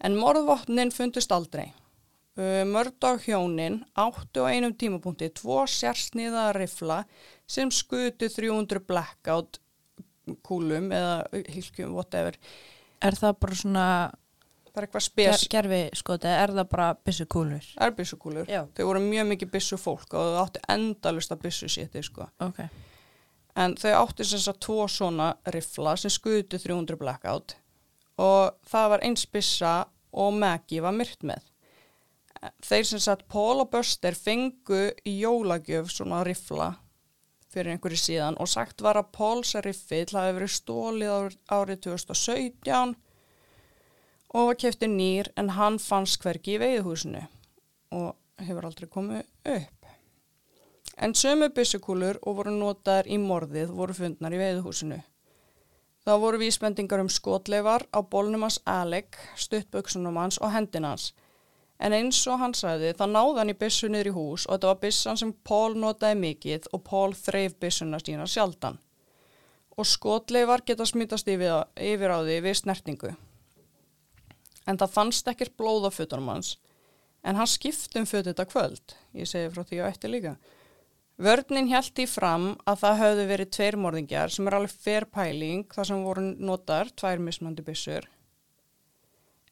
En 0.04 0.16
morðvopnin 0.16 0.92
fundust 0.92 1.32
aldrei. 1.32 1.72
Mördag 2.38 3.24
hjónin 3.26 3.80
áttu 3.98 4.44
á 4.46 4.54
einum 4.54 4.74
tímapunkti 4.78 5.26
tvo 5.34 5.64
sérsniða 5.66 6.52
rifla 6.54 7.00
sem 7.50 7.70
skutu 7.74 8.28
300 8.30 8.84
blackout 8.86 9.58
kúlum 10.46 10.92
eða 10.94 11.42
hilkjum, 11.48 11.96
whatever. 11.96 12.38
Er 13.02 13.16
það 13.18 13.38
bara 13.42 13.58
svona 13.58 13.86
er 14.78 15.46
gerfi 15.50 15.80
skoti, 15.98 16.30
er 16.30 16.52
það 16.54 16.68
bara 16.70 16.88
byssu 17.02 17.26
kúlur? 17.26 17.64
erbissukúlur. 17.82 18.46
Já. 18.46 18.62
Þau 18.76 18.84
voru 18.86 19.02
mjög 19.02 19.30
mikið 19.32 19.50
bissu 19.56 19.78
fólk 19.80 20.14
og 20.14 20.28
þau 20.34 20.42
áttu 20.44 20.62
endalust 20.70 21.34
að 21.34 21.42
bissu 21.48 21.70
sétti, 21.72 22.02
sko. 22.06 22.28
Ok. 22.44 22.62
En 23.58 23.74
þau 23.74 23.94
áttu 24.04 24.26
sem 24.28 24.38
sagt 24.38 24.62
tvo 24.62 24.86
svona 24.86 25.32
rifla 25.50 25.96
sem 25.98 26.12
skutu 26.14 26.60
300 26.62 26.98
blackout 27.00 27.56
og 28.18 28.54
það 28.66 28.90
var 28.94 29.06
eins 29.06 29.26
bissa 29.26 29.72
og 30.12 30.34
Maggie 30.38 30.82
var 30.82 30.94
myrt 30.94 31.26
með. 31.26 31.42
Þeir 32.62 32.84
sem 32.86 33.00
sagt 33.02 33.26
Paul 33.28 33.64
og 33.64 33.70
Buster 33.72 34.14
fengu 34.14 34.84
í 35.06 35.16
jólagjöf 35.22 35.90
svona 35.90 36.22
rifla 36.26 36.74
fyrir 37.48 37.72
einhverju 37.72 37.98
síðan 37.98 38.36
og 38.38 38.50
sagt 38.52 38.84
var 38.84 38.98
að 39.00 39.10
Pauls 39.16 39.54
riffill 39.64 40.12
hafi 40.12 40.36
verið 40.36 40.52
stólið 40.54 41.12
ár- 41.14 41.38
árið 41.56 41.80
2017 41.88 42.94
og 44.28 44.50
var 44.50 44.58
kefti 44.60 44.88
nýr 44.92 45.32
en 45.40 45.54
hann 45.56 45.78
fannst 45.82 46.20
hvergi 46.22 46.58
í 46.58 46.62
veiðhúsinu 46.62 47.24
og 47.96 48.14
hefur 48.44 48.68
aldrei 48.68 48.88
komið 48.92 49.24
upp. 49.56 49.86
En 50.98 51.14
sömu 51.14 51.48
byssukúlur 51.54 52.18
og 52.22 52.40
voru 52.40 52.52
notaðar 52.54 53.08
í 53.08 53.18
morðið 53.22 53.72
voru 53.74 53.94
fundnar 53.96 54.34
í 54.34 54.40
veiðhúsinu. 54.40 54.98
Það 56.04 56.20
voru 56.24 56.40
vísbendingar 56.42 57.02
um 57.02 57.10
skotleifar 57.12 57.84
á 57.94 57.98
bólnum 58.02 58.44
hans 58.46 58.60
Alec, 58.66 59.16
stuttböksunum 59.36 60.16
hans 60.20 60.38
og 60.38 60.52
hendin 60.52 60.86
hans. 60.88 61.12
En 61.78 61.94
eins 61.94 62.18
og 62.26 62.40
hann 62.40 62.54
sagði, 62.58 62.90
það 62.98 63.12
náði 63.14 63.38
hann 63.38 63.52
í 63.52 63.56
byssu 63.58 63.88
niður 63.88 64.10
í 64.10 64.14
hús 64.16 64.46
og 64.48 64.56
þetta 64.56 64.70
var 64.72 64.80
byssan 64.82 65.20
sem 65.20 65.32
Paul 65.46 65.76
notaði 65.78 66.18
mikið 66.18 66.66
og 66.74 66.82
Paul 66.88 67.12
þreif 67.14 67.54
byssuna 67.62 68.00
sína 68.02 68.26
sjaldan. 68.26 68.80
Og 69.78 69.86
skotleifar 69.86 70.64
geta 70.66 70.86
smítast 70.88 71.30
yfir, 71.30 71.62
yfir 71.78 72.10
á 72.10 72.18
því 72.18 72.40
við 72.48 72.58
snertingu. 72.58 73.12
En 74.66 74.80
það 74.80 74.94
fannst 74.96 75.30
ekkert 75.30 75.54
blóð 75.56 75.86
á 75.86 75.90
fötunum 75.94 76.32
hans. 76.34 76.56
En 77.22 77.38
hann 77.38 77.50
skipti 77.50 78.02
um 78.02 78.06
fötu 78.06 78.32
þetta 78.32 78.48
kvöld. 78.50 78.96
Ég 79.14 79.30
segi 79.30 79.54
frá 79.54 79.62
því 79.62 79.82
á 79.86 79.90
eftir 79.90 80.10
líka. 80.10 80.34
Vörninn 81.18 81.70
held 81.70 81.98
í 81.98 82.06
fram 82.06 82.52
að 82.66 82.82
það 82.82 83.00
höfðu 83.02 83.22
verið 83.26 83.54
tveir 83.54 83.76
morðingjar 83.82 84.34
sem 84.34 84.46
er 84.46 84.54
alveg 84.58 84.74
fer 84.84 85.06
pæling 85.10 85.64
þar 85.74 85.88
sem 85.88 86.04
voru 86.06 86.26
notar 86.38 86.90
tvær 86.94 87.22
mismandi 87.22 87.64
byssur. 87.66 88.06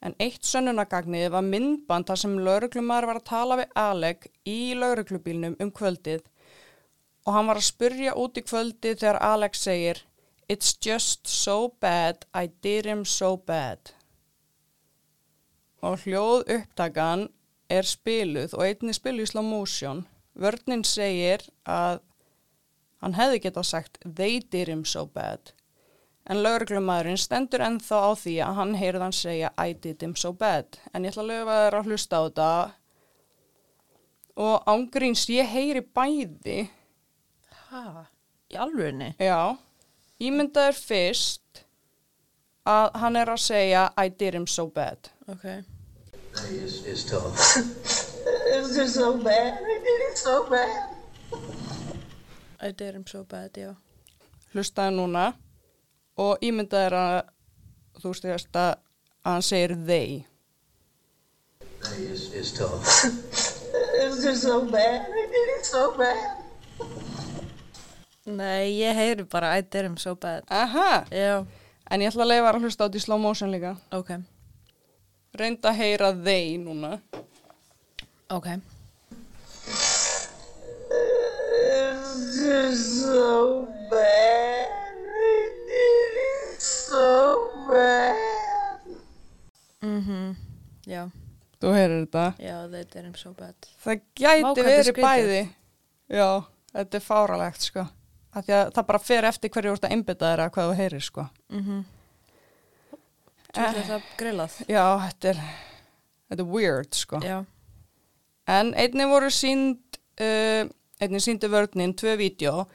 En 0.05 0.15
eitt 0.21 0.45
sönnunagagnið 0.45 1.31
var 1.33 1.45
myndband 1.47 2.09
þar 2.09 2.21
sem 2.21 2.39
lauruglumar 2.39 3.07
var 3.09 3.21
að 3.21 3.29
tala 3.31 3.61
við 3.63 3.79
Alec 3.81 4.27
í 4.45 4.75
lauruglubílnum 4.79 5.57
um 5.63 5.73
kvöldið 5.73 6.27
og 7.27 7.35
hann 7.35 7.49
var 7.51 7.59
að 7.59 7.67
spurja 7.67 8.13
út 8.15 8.39
í 8.39 8.45
kvöldið 8.47 9.01
þegar 9.01 9.23
Alec 9.33 9.59
segir 9.59 10.03
It's 10.49 10.77
just 10.79 11.27
so 11.27 11.75
bad, 11.81 12.25
I 12.33 12.47
did 12.63 12.87
him 12.87 13.05
so 13.05 13.37
bad. 13.37 13.91
Og 15.83 16.05
hljóð 16.05 16.45
upptakan 16.55 17.27
er 17.69 17.83
spiluð 17.83 18.55
og 18.55 18.63
einni 18.63 18.95
spiluð 18.95 19.27
í 19.27 19.33
slow 19.33 19.43
motion. 19.43 20.05
Vörnin 20.39 20.85
segir 20.87 21.43
að 21.67 21.99
hann 23.03 23.19
hefði 23.19 23.43
getað 23.49 23.67
sagt 23.73 23.99
they 24.05 24.39
did 24.39 24.71
him 24.71 24.85
so 24.87 25.03
bad. 25.07 25.51
En 26.27 26.41
lauruglumæðurinn 26.43 27.21
stendur 27.23 27.63
ennþá 27.63 27.99
á 28.03 28.11
því 28.19 28.35
að 28.43 28.57
hann 28.59 28.73
heyrði 28.81 29.05
hann 29.05 29.15
segja 29.15 29.53
I 29.63 29.77
did 29.79 30.03
him 30.03 30.17
so 30.19 30.33
bad. 30.35 30.79
En 30.91 31.07
ég 31.07 31.15
ætla 31.15 31.23
að 31.23 31.31
löfa 31.31 31.59
þér 31.61 31.77
að 31.79 31.91
hlusta 31.91 32.19
á 32.19 32.23
þetta 32.27 32.49
og 34.47 34.67
ángríns 34.69 35.23
ég 35.31 35.47
heyri 35.53 35.85
bæði. 35.87 36.59
Hæ? 37.71 37.85
Í 38.51 38.59
alvörunni? 38.59 39.13
Já, 39.23 39.55
ímyndaður 40.23 40.77
fyrst 40.81 41.63
að 42.67 42.99
hann 43.05 43.23
er 43.23 43.31
að 43.31 43.43
segja 43.47 43.87
I 43.95 44.11
did 44.11 44.35
him 44.35 44.51
so 44.51 44.67
bad. 44.67 45.11
Ok. 45.31 45.47
is, 46.51 46.85
is 46.85 47.05
tough. 47.05 47.39
It's 48.51 48.77
just 48.77 48.95
so 48.95 49.17
bad. 49.17 49.59
I 49.63 49.79
did 49.87 50.01
it 50.11 50.19
so 50.19 50.47
bad. 50.51 50.97
I 52.61 52.71
did 52.71 52.95
him 52.95 53.07
so 53.07 53.25
bad, 53.25 53.55
já. 53.55 53.75
Hlustaði 54.55 54.97
núna 54.97 55.33
og 56.17 56.39
ímyndaður 56.45 56.97
að 57.01 57.17
þú 58.03 58.13
styrjast 58.17 58.57
að 58.61 58.73
hann 59.27 59.43
segir 59.45 59.75
they. 59.87 60.25
is, 62.13 62.33
is 62.35 62.53
tough. 62.53 62.83
It's 63.97 64.23
just 64.25 64.43
so 64.43 64.65
bad. 64.71 65.07
I 65.09 65.27
did 65.33 65.49
it 65.59 65.65
so 65.67 65.93
bad. 65.97 66.43
Nei, 68.27 68.73
ég 68.81 68.95
heyri 68.99 69.25
bara 69.31 69.53
I 69.57 69.61
did 69.63 69.85
him 69.87 69.97
so 69.97 70.15
bad. 70.15 70.43
Aha, 70.51 71.05
Já, 71.15 71.45
en 71.91 72.01
ég 72.03 72.11
ætla 72.11 72.25
að 72.27 72.33
leifa 72.33 72.51
að 72.51 72.65
hlusta 72.65 72.83
á 72.83 72.87
þetta 72.89 72.99
í 72.99 73.05
slow 73.05 73.21
motion 73.23 73.53
líka. 73.55 73.77
ok. 73.95 74.11
Reynda 75.37 75.69
að 75.71 75.79
heyra 75.79 76.11
they 76.25 76.57
núna. 76.59 76.97
Ok. 78.33 78.47
It's 80.89 82.41
just 82.43 83.03
so 83.05 83.69
bad. 83.91 84.96
It 85.17 86.63
so 86.63 87.67
bad. 87.69 88.87
Mhm. 89.83 90.37
Já, 90.87 91.11
Þú 91.61 91.73
heyrir 91.75 92.07
þetta. 92.07 92.25
já, 92.39 92.57
they 92.71 92.85
did 92.85 93.05
him 93.05 93.15
so 93.15 93.33
bad. 93.33 93.55
Það 93.85 94.01
gæti 94.17 94.61
er 94.61 94.71
verið 94.71 95.01
bæði. 95.03 95.41
Já, 96.11 96.29
þetta 96.75 96.95
er 97.01 97.01
fáralegt 97.07 97.61
sko. 97.67 97.87
Því 98.37 98.53
að 98.53 98.73
það 98.77 98.87
bara 98.87 98.99
fer 99.01 99.25
eftir 99.25 99.51
hverju 99.51 99.73
úr 99.73 99.79
þetta 99.81 99.91
einbytta 99.97 100.27
þeirra 100.31 100.51
hvað 100.53 100.71
þú 100.71 100.77
heyrir 100.77 101.03
sko. 101.03 101.29
Mhm. 101.51 101.85
Tjóðlega 103.57 103.87
það 103.89 104.03
grillað. 104.21 104.57
Já, 104.69 104.85
þetta 105.07 105.29
er, 105.31 105.39
þetta 106.31 106.43
er 106.45 106.51
weird 106.53 106.95
sko. 106.95 107.21
Já. 107.25 107.39
En 108.47 108.75
einnig 108.75 109.09
voru 109.11 109.31
sínd, 109.33 109.79
uh, 110.21 110.69
einnig 111.01 111.25
síndi 111.25 111.49
vörninn 111.51 111.95
tvö 111.97 112.17
vídeo. 112.21 112.67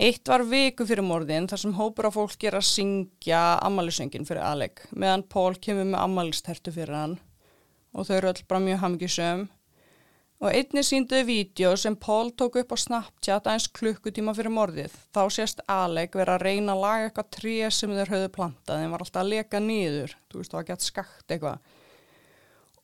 Eitt 0.00 0.24
var 0.28 0.40
viku 0.48 0.86
fyrir 0.88 1.04
morðin 1.04 1.44
þar 1.50 1.60
sem 1.60 1.74
hópur 1.76 2.08
af 2.08 2.14
fólk 2.16 2.44
er 2.48 2.54
að 2.56 2.64
syngja 2.64 3.40
ammælisöngin 3.66 4.24
fyrir 4.24 4.40
Alec 4.40 4.86
meðan 4.96 5.26
Paul 5.28 5.58
kemur 5.60 5.84
með 5.90 6.00
ammælistertu 6.00 6.72
fyrir 6.72 6.96
hann 6.96 7.18
og 7.92 8.06
þau 8.08 8.14
eru 8.16 8.30
öll 8.30 8.46
bara 8.48 8.64
mjög 8.64 8.80
hamgisum. 8.86 9.42
Og 10.42 10.50
einni 10.50 10.82
sínduði 10.82 11.26
vídeo 11.28 11.74
sem 11.78 11.94
Paul 11.94 12.32
tók 12.34 12.56
upp 12.58 12.72
á 12.74 12.76
Snapchat 12.80 13.44
aðeins 13.46 13.68
klukkutíma 13.76 14.32
fyrir 14.34 14.50
morðið. 14.50 14.96
Þá 15.14 15.22
sést 15.30 15.60
Alec 15.70 16.16
vera 16.18 16.34
að 16.34 16.46
reyna 16.48 16.74
að 16.74 16.82
laga 16.82 17.04
eitthvað 17.06 17.28
tré 17.36 17.68
sem 17.70 17.92
þeir 17.94 18.10
höfðu 18.16 18.32
plantað 18.34 18.82
en 18.82 18.96
var 18.96 19.04
alltaf 19.04 19.22
að 19.22 19.30
leka 19.36 19.60
niður. 19.62 20.16
Þú 20.32 20.40
veist, 20.40 20.50
það 20.50 20.58
var 20.58 20.68
gett 20.72 20.88
skakt 20.88 21.36
eitthvað. 21.36 21.76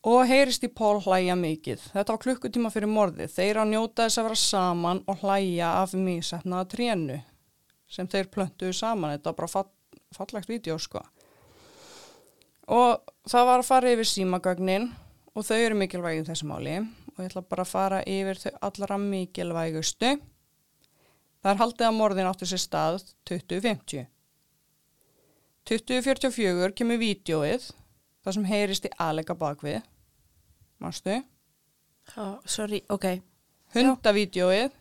Og 0.07 0.21
heyrist 0.31 0.63
í 0.63 0.71
Paul 0.71 1.01
hlæja 1.03 1.35
mikið. 1.35 1.89
Þetta 1.91 2.15
var 2.15 2.21
klukkutíma 2.23 2.71
fyrir 2.71 2.91
morðið. 2.93 3.33
Þeir 3.35 3.59
að 3.63 3.71
njóta 3.73 4.05
þess 4.07 4.21
að 4.21 4.29
vera 4.29 4.41
saman 4.43 5.01
og 5.11 5.25
hlæja 5.25 5.73
af 5.81 5.95
mísetnaða 5.99 6.69
trénu 6.75 7.19
sem 7.91 8.07
þeir 8.07 8.31
plöntuðu 8.31 8.77
saman. 8.79 9.17
Þetta 9.17 9.33
var 9.33 9.39
bara 9.41 9.51
fall, 9.57 9.67
fallegt 10.15 10.51
vídeo 10.51 10.77
sko. 10.79 11.03
Og 12.69 13.11
það 13.27 13.49
var 13.49 13.65
að 13.65 13.71
fara 13.73 13.93
yfir 13.97 14.11
símagögnin 14.13 14.91
og 15.35 15.47
þau 15.49 15.57
eru 15.57 15.81
mikilvægið 15.81 16.31
þessu 16.31 16.47
máli 16.47 16.77
og 16.79 17.25
ég 17.25 17.33
ætla 17.33 17.43
bara 17.51 17.65
að 17.65 17.73
fara 17.73 17.99
yfir 18.07 18.39
þau 18.39 18.53
allra 18.69 19.01
mikilvægustu. 19.03 20.13
Það 21.43 21.51
er 21.53 21.61
haldið 21.65 21.89
að 21.89 21.99
morðin 21.99 22.31
áttu 22.31 22.47
sér 22.47 22.63
stað 22.63 23.03
2050. 23.31 24.07
2044 25.69 26.73
kemur 26.79 27.01
vídjóið 27.03 27.71
það 28.29 28.37
sem 28.37 28.49
heyrist 28.51 28.87
í 28.88 28.93
aðleika 29.01 29.37
bakvið. 29.38 29.81
Mástu? 30.85 31.17
Oh, 32.17 32.37
sorry, 32.49 32.83
ok. 32.93 33.19
Hundavídjóið, 33.75 34.77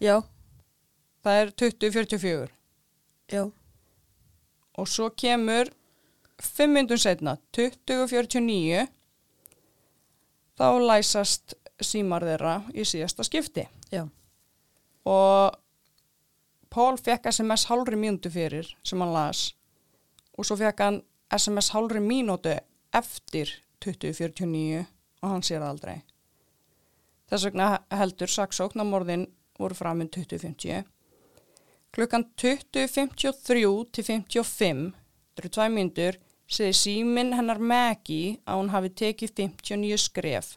það 1.26 1.42
er 1.42 1.50
2044 1.60 2.52
já. 3.34 3.42
og 4.78 4.88
svo 4.88 5.10
kemur 5.12 5.72
5 6.40 6.72
myndun 6.72 7.02
setna, 7.02 7.36
2049 7.52 8.86
þá 10.58 10.68
læsast 10.82 11.58
símar 11.84 12.26
þeirra 12.26 12.60
í 12.74 12.86
síðasta 12.88 13.26
skipti 13.26 13.68
Já. 13.94 14.08
og 15.06 15.58
Pól 16.74 16.98
fekk 17.00 17.30
SMS 17.32 17.68
hálfri 17.70 17.98
mínútu 18.00 18.30
fyrir 18.34 18.68
sem 18.86 19.02
hann 19.02 19.14
las 19.14 19.52
og 20.38 20.46
svo 20.46 20.58
fekk 20.60 20.82
hann 20.84 21.02
SMS 21.34 21.72
hálfri 21.74 22.02
mínútu 22.04 22.56
eftir 22.98 23.54
2049 23.84 24.86
og 25.22 25.32
hann 25.32 25.46
sér 25.46 25.62
það 25.62 25.72
aldrei. 25.72 25.98
Þess 27.28 27.48
vegna 27.50 27.72
heldur 28.00 28.32
saksókn 28.32 28.84
að 28.84 28.92
morðin 28.92 29.26
voru 29.60 29.76
framinn 29.78 30.12
2050. 30.14 30.86
Klukkan 31.96 32.28
20.53 32.38 33.66
til 33.96 34.06
55, 34.06 34.86
þetta 35.36 35.44
eru 35.44 35.54
tvæ 35.56 35.68
myndur, 35.74 36.20
segir 36.48 36.78
síminn 36.78 37.34
hennar 37.36 37.60
Maggie 37.60 38.38
að 38.46 38.62
hún 38.62 38.72
hafi 38.72 38.94
tekið 39.02 39.36
59 39.42 40.00
skref 40.06 40.56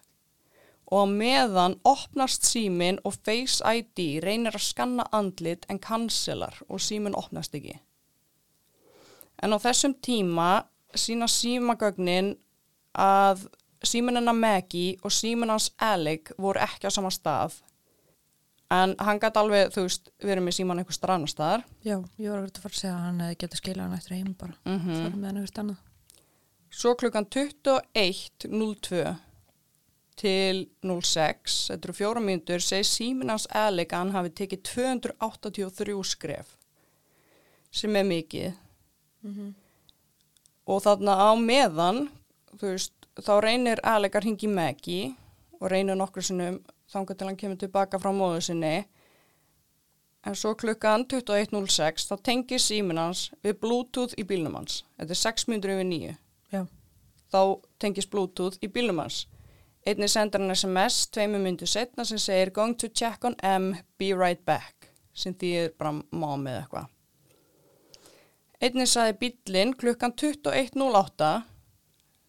og 0.91 1.07
meðan 1.07 1.77
opnast 1.87 2.47
síminn 2.51 2.99
og 3.07 3.15
Face 3.23 3.63
ID 3.63 4.19
reynir 4.25 4.57
að 4.59 4.67
skanna 4.67 5.07
andlit 5.15 5.67
en 5.71 5.79
cancelar 5.79 6.57
og 6.67 6.83
síminn 6.83 7.15
opnast 7.15 7.55
ekki. 7.55 7.77
En 9.41 9.55
á 9.55 9.59
þessum 9.63 9.95
tíma 10.03 10.67
sína 10.99 11.29
símagögnin 11.31 12.35
að 12.99 13.47
síminn 13.87 14.19
hennar 14.19 14.37
Maggie 14.37 14.99
og 15.05 15.13
síminn 15.15 15.53
hans 15.53 15.71
Alec 15.81 16.33
voru 16.39 16.61
ekki 16.61 16.89
á 16.89 16.93
sama 16.93 17.13
stað 17.15 17.61
en 18.71 18.95
hann 19.03 19.19
gæti 19.19 19.41
alveg, 19.41 19.73
þú 19.75 19.87
veist, 19.87 20.11
verið 20.23 20.45
með 20.47 20.57
síman 20.61 20.79
einhver 20.79 20.95
strannar 20.95 21.31
staðar. 21.31 21.65
Já, 21.83 21.97
ég 22.23 22.31
var 22.31 22.39
að 22.39 22.45
vera 22.45 22.53
að 22.53 22.63
fara 22.63 22.75
að 22.75 22.81
segja 22.81 22.93
að 22.95 23.07
hann 23.07 23.23
getað 23.41 23.63
skilað 23.63 23.89
hann 23.89 23.97
eftir 23.99 24.15
heim 24.15 24.35
bara. 24.39 24.55
Mm 24.65 24.79
Það 24.95 25.07
er 25.07 25.17
með 25.17 25.27
hann 25.31 25.41
eitthvað 25.41 25.63
annað. 25.65 25.81
Svo 26.71 26.95
klukkan 26.95 27.27
21.02 27.27 29.17
til 30.21 30.69
06, 30.85 31.57
þetta 31.71 31.89
eru 31.89 31.97
fjóra 31.97 32.21
mínútur, 32.23 32.63
segir 32.63 32.87
síminn 32.87 33.33
hans 33.33 33.49
Alec 33.51 33.93
að 33.93 34.05
hann 34.05 34.15
hafi 34.15 34.31
tekið 34.31 34.63
283 34.69 36.05
skref 36.05 36.57
sem 37.73 37.97
er 37.97 38.05
mikið 38.05 38.53
og 40.71 40.85
þarna 40.85 41.17
á 41.19 41.31
meðan 41.35 42.05
veist, 42.61 42.95
þá 43.19 43.35
reynir 43.43 43.83
Alec 43.87 44.17
að 44.19 44.27
ringi 44.29 44.51
Maggie 44.51 45.11
og 45.59 45.71
reynir 45.73 45.99
nokkur 45.99 46.25
sinnum 46.25 46.61
þangað 46.91 47.19
til 47.19 47.29
hann 47.29 47.39
kemur 47.41 47.61
tilbaka 47.61 48.01
frá 48.03 48.11
móðu 48.15 48.43
sinni. 48.45 48.75
En 50.27 50.37
svo 50.37 50.53
klukkan 50.59 51.07
21.06 51.09 52.07
þá 52.11 52.15
tengir 52.29 52.61
síminn 52.61 53.01
hans 53.01 53.31
við 53.45 53.57
Bluetooth 53.63 54.17
í 54.21 54.27
bílnum 54.29 54.59
hans. 54.59 54.83
Þetta 55.01 55.17
er 55.17 55.21
6 55.23 55.49
mínútur 55.49 55.75
yfir 55.75 55.89
9 55.89 56.15
Já. 56.53 56.63
þá 57.33 57.43
tengist 57.81 58.13
Bluetooth 58.13 58.61
í 58.61 58.69
bílnum 58.69 59.01
hans. 59.01 59.25
Einnig 59.89 60.13
sendur 60.13 60.45
hann 60.45 60.53
SMS 60.53 61.07
tveimur 61.09 61.41
myndu 61.41 61.67
setna 61.67 62.05
sem 62.05 62.21
segir 62.21 62.53
going 62.53 62.77
to 62.77 62.89
check 62.89 63.25
on 63.25 63.37
M, 63.43 63.73
be 63.99 64.13
right 64.13 64.45
back 64.45 64.91
sem 65.15 65.35
er 65.43 65.73
bara 65.79 65.97
mom 66.13 66.47
eða 66.47 66.65
eitthvað 66.65 67.00
einnig 68.61 68.89
saði 68.91 69.17
bílinn 69.21 69.73
klukkan 69.77 70.13
21.08 70.13 71.31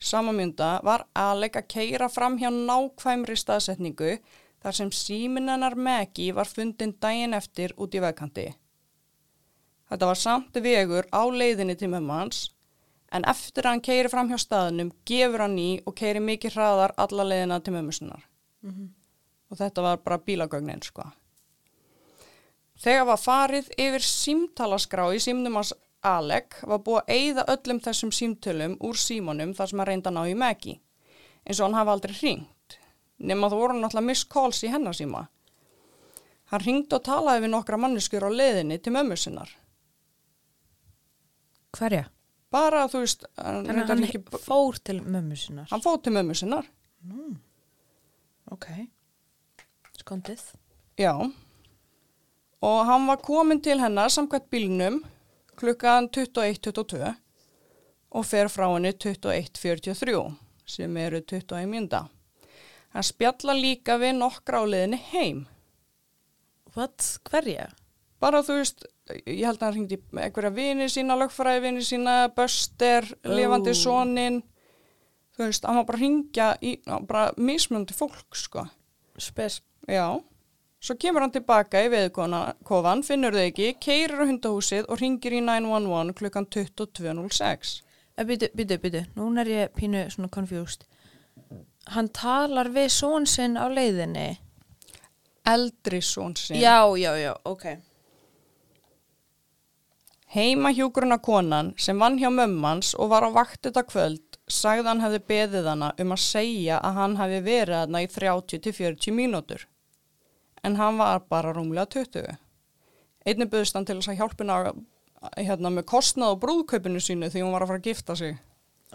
sama 0.01 0.31
mynda 0.33 0.79
var 0.83 1.05
Alec 1.13 1.59
að 1.59 1.67
keira 1.75 2.07
fram 2.09 2.37
hjá 2.41 2.49
nákvæmri 2.49 3.35
staðsetningu 3.37 4.15
þar 4.61 4.77
sem 4.77 4.91
síminnanar 4.93 5.75
Maggie 5.75 6.33
var 6.33 6.49
fundin 6.49 6.95
daginn 7.01 7.33
eftir 7.37 7.73
út 7.77 7.93
í 7.95 8.01
vegkanti. 8.01 8.47
Þetta 9.91 10.07
var 10.07 10.17
samt 10.17 10.57
vegur 10.63 11.07
á 11.11 11.21
leiðinni 11.27 11.75
til 11.75 11.91
mömmans 11.91 12.49
en 13.11 13.25
eftir 13.27 13.65
að 13.65 13.75
hann 13.75 13.85
keiri 13.85 14.09
fram 14.09 14.29
hjá 14.31 14.39
staðnum 14.39 14.91
gefur 15.05 15.43
hann 15.43 15.57
í 15.59 15.81
og 15.85 15.95
keiri 15.99 16.21
mikið 16.23 16.55
hraðar 16.55 16.93
alla 16.97 17.25
leiðina 17.27 17.59
til 17.59 17.73
mömmusinnar. 17.75 18.23
Og 19.51 19.57
þetta 19.59 19.81
var 19.81 19.97
bara 19.97 20.17
bílagögnin 20.17 20.81
sko. 20.81 21.03
Þegar 22.81 23.05
var 23.05 23.19
farið 23.19 23.67
yfir 23.77 24.01
símtalaskrá 24.01 25.09
í 25.13 25.19
símnum 25.19 25.59
hans 25.59 25.73
Alec 26.03 26.55
var 26.65 26.79
búið 26.81 27.01
að 27.01 27.11
eyða 27.15 27.43
öllum 27.53 27.79
þessum 27.85 28.11
símtölum 28.15 28.77
úr 28.81 28.97
símanum 28.97 29.51
þar 29.53 29.67
sem 29.69 29.79
hann 29.79 29.87
reynda 29.91 30.09
að 30.09 30.15
ná 30.17 30.23
í 30.31 30.37
Maggie 30.37 30.79
eins 31.45 31.59
og 31.59 31.67
hann 31.67 31.77
hafa 31.77 31.91
aldrei 31.95 32.15
hringt 32.17 32.77
nema 33.21 33.49
þú 33.51 33.59
voru 33.61 33.73
náttúrulega 33.77 34.05
miss 34.07 34.23
calls 34.25 34.63
í 34.65 34.69
hennar 34.73 34.93
síma. 34.97 35.27
Hann 36.51 36.61
hringdi 36.65 36.95
og 36.97 37.03
talaði 37.05 37.43
við 37.45 37.51
nokkra 37.53 37.77
manneskjur 37.77 38.25
á 38.25 38.29
leiðinni 38.33 38.79
til 38.81 38.93
mömmu 38.95 39.15
sinnar. 39.17 39.49
Hverja? 41.77 42.07
Bara 42.51 42.87
þú 42.91 43.03
veist, 43.05 43.21
hann, 43.37 43.61
Þannig 43.63 43.69
að 43.69 43.77
reyndar 43.77 43.95
hann 43.95 44.07
ekki- 44.09 44.41
fór 44.43 44.79
til 44.83 44.97
mömmu 45.01 45.37
sinnar. 45.37 45.67
hann 45.69 45.81
fóð 45.85 46.01
til 46.03 46.13
mömmu 46.17 46.35
sinnar. 46.35 46.65
Ok. 48.51 48.65
Skondið. 50.01 50.41
Já. 50.97 51.13
Og 52.61 52.85
hann 52.85 53.07
var 53.07 53.17
komin 53.17 53.61
til 53.61 53.79
hennar 53.79 54.09
samkvæmt 54.09 54.49
bílnum 54.51 55.03
klukkan 55.61 56.09
21.22 56.09 57.11
og 58.11 58.25
fer 58.27 58.49
frá 58.51 58.67
henni 58.73 58.91
21.43 58.91 60.23
sem 60.67 60.97
eru 60.97 61.21
21 61.21 61.69
mínúta. 61.69 62.05
Hann 62.91 63.05
spjalla 63.07 63.55
líka 63.55 63.97
við 64.01 64.17
nokkra 64.17 64.63
á 64.63 64.65
leiðinni 64.67 64.99
heim. 65.11 65.45
What? 66.75 67.19
Hverja? 67.27 67.69
Bara 68.21 68.41
þú 68.45 68.57
veist, 68.59 68.85
ég 69.25 69.45
held 69.47 69.61
að 69.61 69.65
hann 69.67 69.77
hringdi 69.77 69.99
einhverja 70.21 70.51
vini 70.55 70.87
sína, 70.91 71.17
lögfræði 71.19 71.63
vini 71.65 71.85
sína, 71.85 72.15
böster, 72.35 73.07
lifandi 73.27 73.73
Ó. 73.73 73.79
sonin. 73.79 74.41
Þú 75.35 75.47
veist, 75.47 75.65
hann 75.67 75.79
var 75.79 75.87
bara 75.87 75.99
að 75.99 76.03
hringja 76.03 76.49
í, 76.61 76.75
bara 77.07 77.31
mismunandi 77.39 77.95
fólk, 77.97 78.35
sko. 78.37 78.67
Spes. 79.21 79.61
Já, 79.89 80.21
svo 80.81 80.97
kemur 80.97 81.25
hann 81.25 81.33
tilbaka 81.35 81.83
í 81.85 81.91
veðkofan, 81.93 83.03
finnur 83.05 83.37
þau 83.37 83.45
ekki, 83.45 83.73
keirir 83.81 84.23
á 84.23 84.25
hundahúsið 84.25 84.89
og 84.89 85.01
ringir 85.01 85.37
í 85.37 85.41
911 85.45 86.15
klukkan 86.17 86.47
22.06. 86.49 87.75
Byttu, 88.21 88.49
byttu, 88.57 88.77
byttu. 88.81 89.03
Nún 89.15 89.39
er 89.41 89.49
ég 89.49 89.77
pínu 89.77 90.03
svona 90.13 90.29
confused. 90.33 90.83
Hann 91.93 92.09
talar 92.13 92.69
við 92.73 92.89
són 92.93 93.25
sinn 93.29 93.57
á 93.57 93.65
leiðinni. 93.71 94.35
Eldri 95.47 96.01
són 96.05 96.35
sinn. 96.37 96.59
Já, 96.61 96.85
já, 96.97 97.15
já, 97.17 97.33
ok. 97.45 97.65
Heima 100.31 100.71
hjúgruna 100.71 101.17
konan 101.19 101.73
sem 101.77 101.97
vann 101.99 102.19
hjá 102.19 102.29
mömmans 102.31 102.93
og 102.95 103.09
var 103.11 103.25
á 103.27 103.29
vakt 103.35 103.65
þetta 103.65 103.83
kvöld 103.83 104.37
sagði 104.47 104.87
hann 104.87 105.03
hefði 105.03 105.19
beðið 105.27 105.67
hana 105.67 105.89
um 105.99 106.13
að 106.15 106.21
segja 106.23 106.77
að 106.79 106.99
hann 106.99 107.17
hefði 107.19 107.41
verið 107.47 107.79
hana 107.81 108.03
í 108.05 108.07
30-40 108.13 109.17
mínútur. 109.17 109.65
En 110.63 110.75
hann 110.77 110.97
var 110.99 111.23
bara 111.29 111.53
rúmlega 111.57 111.87
20. 111.89 112.37
Einnig 113.25 113.49
buðist 113.53 113.75
hann 113.77 113.85
til 113.85 113.97
þess 113.99 114.11
að 114.13 114.19
hjálpina 114.21 114.59
hérna, 115.37 115.69
með 115.73 115.85
kostnað 115.89 116.35
og 116.35 116.39
brúðkaupinu 116.43 117.01
sínu 117.01 117.29
því 117.33 117.43
hún 117.45 117.53
var 117.53 117.65
að 117.65 117.71
fara 117.73 117.81
að 117.81 117.89
gifta 117.91 118.15
sig. 118.17 118.37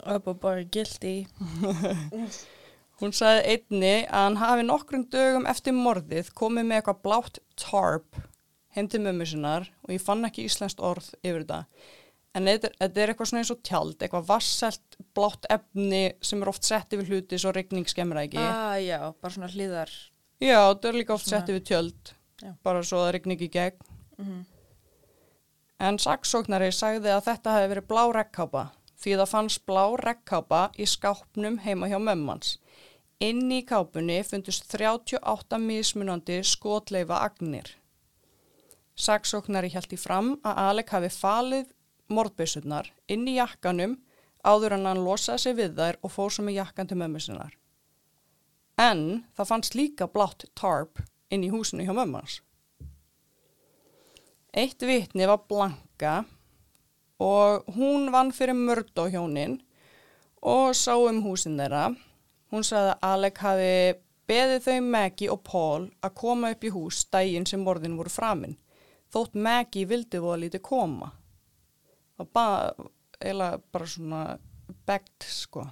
Upp 0.02 0.26
og 0.32 0.40
bara 0.42 0.64
guilty. 0.64 1.14
Hún 3.00 3.12
sagði 3.12 3.42
einni 3.52 3.90
að 4.08 4.22
hann 4.24 4.38
hafi 4.40 4.64
nokkrum 4.64 5.02
dögum 5.12 5.46
eftir 5.50 5.74
morðið 5.76 6.30
komið 6.38 6.64
með 6.70 6.78
eitthvað 6.78 7.00
blátt 7.04 7.40
tarp 7.60 8.18
heim 8.76 8.88
til 8.92 9.02
mömmu 9.04 9.26
sinnar 9.28 9.66
og 9.84 9.92
ég 9.92 10.00
fann 10.04 10.24
ekki 10.28 10.46
íslenskt 10.48 10.80
orð 10.84 11.10
yfir 11.20 11.42
þetta. 11.44 11.58
En 12.36 12.48
þetta, 12.48 12.70
er- 12.84 13.12
eitthvað 13.12 13.28
svona 13.30 13.42
eins 13.42 13.52
og 13.52 13.60
tjald, 13.64 13.96
eitthvað 14.00 14.26
vasselt 14.28 14.96
blátt 15.16 15.44
efni 15.52 16.02
sem 16.24 16.40
er 16.44 16.50
oft 16.52 16.64
sett 16.68 16.92
yfir 16.96 17.08
hluti 17.12 17.38
svo 17.40 17.52
regning 17.56 17.84
skemmir 17.88 18.16
það 18.20 18.28
ekki. 18.30 18.42
Ah, 18.44 18.76
já, 18.80 18.98
bara 19.20 19.32
svona 19.36 19.52
hlýðar. 19.52 19.92
Já, 20.40 20.58
þetta 20.74 20.88
er 20.88 20.98
líka 21.00 21.14
oft 21.14 21.26
Svona- 21.26 21.40
sett 21.40 21.48
yfir 21.48 21.64
tjöld, 21.70 22.12
Já. 22.42 22.54
bara 22.62 22.82
svo 22.82 22.98
það 23.04 23.12
regning 23.16 23.40
í 23.40 23.50
gegn. 23.50 23.78
Mhm. 24.18 24.44
En 25.80 25.98
saksóknari 25.98 26.72
sagði 26.72 27.08
að 27.12 27.24
þetta 27.24 27.52
hefði 27.54 27.70
verið 27.74 27.86
blá 27.86 28.12
regnkápa 28.12 28.70
því 28.96 29.16
það 29.20 29.28
fannst 29.28 29.66
blá 29.66 29.96
regnkápa 30.00 30.60
í 30.78 30.86
skápnum 30.88 31.58
heima 31.60 31.88
hjá 31.88 31.98
mömmans. 32.00 32.58
Inn 33.20 33.50
í 33.50 33.62
kápunni 33.64 34.22
fundust 34.24 34.68
38 34.68 35.58
mismunandi 35.58 36.40
skotleifa 36.44 37.20
agnir. 37.24 37.74
Saksóknari 38.96 39.70
í 39.92 39.98
fram 39.98 40.36
að 40.44 40.56
Alek 40.70 40.88
hafi 40.90 41.08
falið 41.12 41.66
morðbyssurnar 42.08 42.90
inn 43.08 43.26
í 43.28 43.36
jakkanum 43.36 43.98
áður 44.44 44.72
en 44.78 44.86
hann 44.86 45.04
losaði 45.04 45.38
sig 45.40 45.56
við 45.56 45.74
þær 45.76 45.96
og 46.02 46.10
fór 46.14 46.30
svo 46.30 46.44
með 46.44 46.58
jakkan 46.62 46.88
til 46.88 46.96
mömmu 46.96 47.20
sinnar. 47.20 47.52
En 48.76 49.24
það 49.36 49.48
fannst 49.50 49.76
líka 49.76 50.08
blátt 50.12 50.44
tarp 50.58 51.00
inn 51.32 51.44
í 51.46 51.52
húsinu 51.52 51.86
hjá 51.86 51.94
mömmans. 51.96 52.40
Eitt 54.56 54.82
vitni 54.84 55.28
var 55.28 55.44
Blanka 55.48 56.24
og 57.20 57.64
hún 57.76 58.10
vann 58.12 58.32
fyrir 58.36 58.56
Murdo 58.56 59.06
hjónin 59.12 59.58
og 60.44 60.74
sá 60.76 60.94
um 60.96 61.22
húsin 61.24 61.56
þeirra. 61.60 61.90
Hún 62.52 62.64
sagði 62.64 62.92
að 62.92 63.08
Alec 63.10 63.40
hafi 63.42 63.72
beðið 64.28 64.62
þau 64.66 64.78
Maggie 64.90 65.32
og 65.32 65.42
Paul 65.46 65.88
að 66.04 66.16
koma 66.20 66.52
upp 66.54 66.64
í 66.64 66.72
hús 66.74 67.02
daginn 67.12 67.48
sem 67.48 67.64
morðin 67.64 67.96
voru 67.98 68.12
framinn. 68.12 68.58
Þótt 69.12 69.36
Maggie 69.40 69.88
vildi 69.88 70.20
voða 70.20 70.42
lítið 70.44 70.64
koma. 70.66 71.10
Það 72.16 72.86
eiginlega 73.20 73.60
bara 73.72 73.88
svona 73.88 74.22
begged 74.86 75.28
sko. 75.28 75.66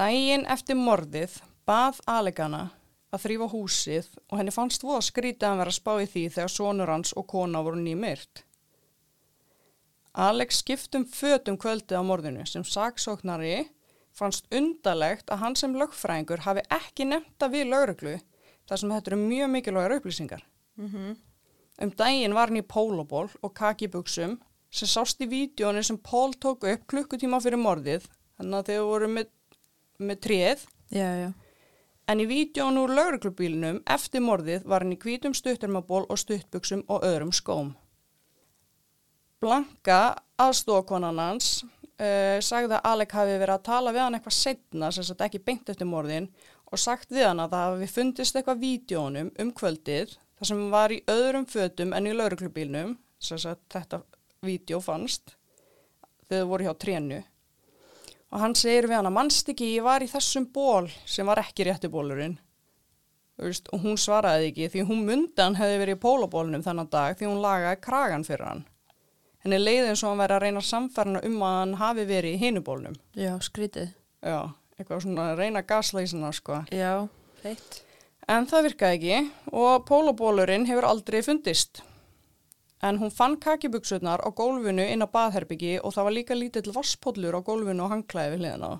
Daginn 0.00 0.46
eftir 0.48 0.78
morðið 0.80 1.34
bað 1.68 1.98
Alegana 2.08 2.60
að 3.12 3.24
þrýfa 3.26 3.48
húsið 3.52 4.06
og 4.30 4.38
henni 4.38 4.52
fannst 4.54 4.84
voða 4.86 5.02
skrítið 5.04 5.48
að 5.50 5.58
vera 5.60 5.72
að 5.74 5.76
spá 5.76 5.90
í 6.00 6.06
því 6.08 6.22
þegar 6.36 6.52
sonur 6.54 6.92
hans 6.94 7.10
og 7.20 7.26
kona 7.28 7.60
voru 7.66 7.82
nýmyrt. 7.82 8.40
Alex 10.16 10.62
skiptum 10.62 11.04
fötum 11.04 11.58
kvöldið 11.60 12.00
á 12.00 12.02
morðinu 12.06 12.46
sem 12.48 12.64
saksóknari 12.64 13.66
fannst 14.16 14.48
undalegt 14.56 15.28
að 15.28 15.42
hann 15.42 15.56
sem 15.60 15.74
lögfræðingur 15.76 16.46
hafi 16.46 16.64
ekki 16.72 17.04
nefnda 17.10 17.50
við 17.52 17.68
lauruglu 17.68 18.14
þar 18.70 18.80
sem 18.80 18.94
þetta 18.94 19.12
eru 19.12 19.18
mjög 19.20 19.52
mikilvægar 19.52 19.96
upplýsingar. 19.98 20.46
Mhm. 20.80 21.10
Um 21.80 21.92
daginn 22.00 22.34
var 22.34 22.48
hann 22.48 22.62
í 22.62 22.64
pólóból 22.64 23.28
og 23.42 23.52
kakibuxum 23.52 24.38
sem 24.70 24.88
sást 24.88 25.20
í 25.20 25.28
vídjónu 25.28 25.84
sem 25.84 25.98
Pól 25.98 26.32
tók 26.32 26.64
upp 26.64 26.86
klukkutíma 26.86 27.40
fyrir 27.42 27.60
morðið 27.60 28.08
þannig 28.38 28.58
að 28.58 28.68
þau 28.72 28.84
voru 28.88 29.08
með, 29.08 29.28
með 30.00 30.20
já. 30.90 31.32
En 32.10 32.18
í 32.18 32.26
vídjónu 32.26 32.88
úr 32.88 32.92
lauruglubílinum 32.96 33.84
eftir 33.86 34.22
morðið 34.24 34.64
var 34.66 34.82
hann 34.82 34.96
í 34.96 34.98
hvítum 34.98 35.34
stuttarmaból 35.36 36.08
og 36.10 36.18
stuttbuxum 36.18 36.82
og 36.90 37.04
öðrum 37.06 37.30
skóm. 37.30 37.68
Blanka, 39.40 40.16
aðstofakonan 40.42 41.20
hans, 41.22 41.60
uh, 41.62 42.42
sagði 42.42 42.80
að 42.80 42.88
Alec 42.90 43.14
hafi 43.14 43.36
verið 43.38 43.54
að 43.54 43.66
tala 43.70 43.94
við 43.94 44.04
hann 44.04 44.18
eitthvað 44.18 44.36
setna, 44.40 44.90
sem 44.90 45.06
sagt 45.06 45.22
ekki 45.22 45.42
beint 45.46 45.70
eftir 45.70 45.86
morðin, 45.86 46.26
og 46.66 46.82
sagt 46.82 47.14
við 47.14 47.28
hann 47.28 47.44
að 47.44 47.54
það 47.54 47.66
hafi 47.68 47.90
fundist 47.94 48.36
eitthvað 48.36 48.64
vídjónum 48.66 49.30
um 49.44 49.54
kvöldið, 49.62 50.18
þar 50.40 50.50
sem 50.50 50.66
var 50.74 50.96
í 50.96 51.02
öðrum 51.14 51.46
fötum 51.46 51.94
en 51.94 52.10
í 52.10 52.16
lauruglubílinum, 52.16 52.96
sem 53.22 53.38
þetta 53.70 54.02
vídjó 54.42 54.82
fannst, 54.82 55.36
þegar 56.26 56.42
þau 56.42 56.50
voru 56.50 56.66
hjá 56.66 56.74
trénu 56.74 57.22
og 58.30 58.38
hann 58.44 58.54
segir 58.54 58.86
við 58.88 58.96
hann 59.00 59.08
að 59.10 59.16
mannst 59.16 59.48
ekki 59.52 59.72
ég 59.76 59.84
var 59.86 60.02
í 60.04 60.08
þessum 60.10 60.46
ból 60.54 60.86
sem 61.08 61.26
var 61.26 61.40
ekki 61.42 61.66
rétti 61.66 61.90
bólurinn 61.90 62.38
og 63.40 63.80
hún 63.80 63.96
svaraði 63.96 64.50
ekki 64.50 64.68
því 64.74 64.82
hún 64.90 65.04
mundan 65.08 65.56
hefði 65.56 65.78
verið 65.80 65.96
í 65.96 66.00
pólabólnum 66.02 66.64
þannig 66.64 66.90
dag 66.92 67.16
því 67.16 67.28
hún 67.30 67.40
lagaði 67.40 67.78
kragan 67.86 68.26
fyrir 68.26 68.44
hann. 68.50 68.64
Henni 69.40 69.56
leiði 69.62 69.86
eins 69.88 70.02
og 70.04 70.10
hann 70.12 70.20
væri 70.20 70.36
að 70.36 70.42
reyna 70.44 70.60
samfærna 70.68 71.22
um 71.24 71.38
að 71.46 71.54
hann 71.62 71.72
hafi 71.80 72.04
verið 72.10 72.34
í 72.36 72.40
hinubólnum 72.42 72.98
Já, 73.16 73.32
skrítið. 73.40 73.94
já, 74.20 74.40
eitthvað 74.76 75.00
svona 75.06 75.30
reyna 75.38 75.62
gaslæsina 75.64 76.32
sko. 76.36 76.58
Já, 76.68 77.08
feitt. 77.40 77.78
en 78.28 78.46
það 78.50 78.66
virkaði 78.68 78.98
ekki 78.98 79.54
og 79.56 79.86
pólabólurinn 79.88 80.68
hefur 80.68 80.90
aldrei 80.90 81.22
fundist 81.24 81.80
en 82.82 82.98
hún 83.00 83.12
fann 83.12 83.36
kakibuksurnar 83.40 84.22
á 84.24 84.28
gólfinu 84.32 84.84
inn 84.86 85.04
á 85.04 85.08
baðherbyggi 85.08 85.78
og 85.84 85.94
það 85.94 86.06
var 86.08 86.16
líka 86.16 86.38
lítill 86.38 86.72
vasspóllur 86.74 87.36
á 87.36 87.40
gólfinu 87.44 87.84
og 87.84 87.92
hangklæði 87.92 88.34
við 88.34 88.44
hliðina 88.44 88.70
á. 88.72 88.74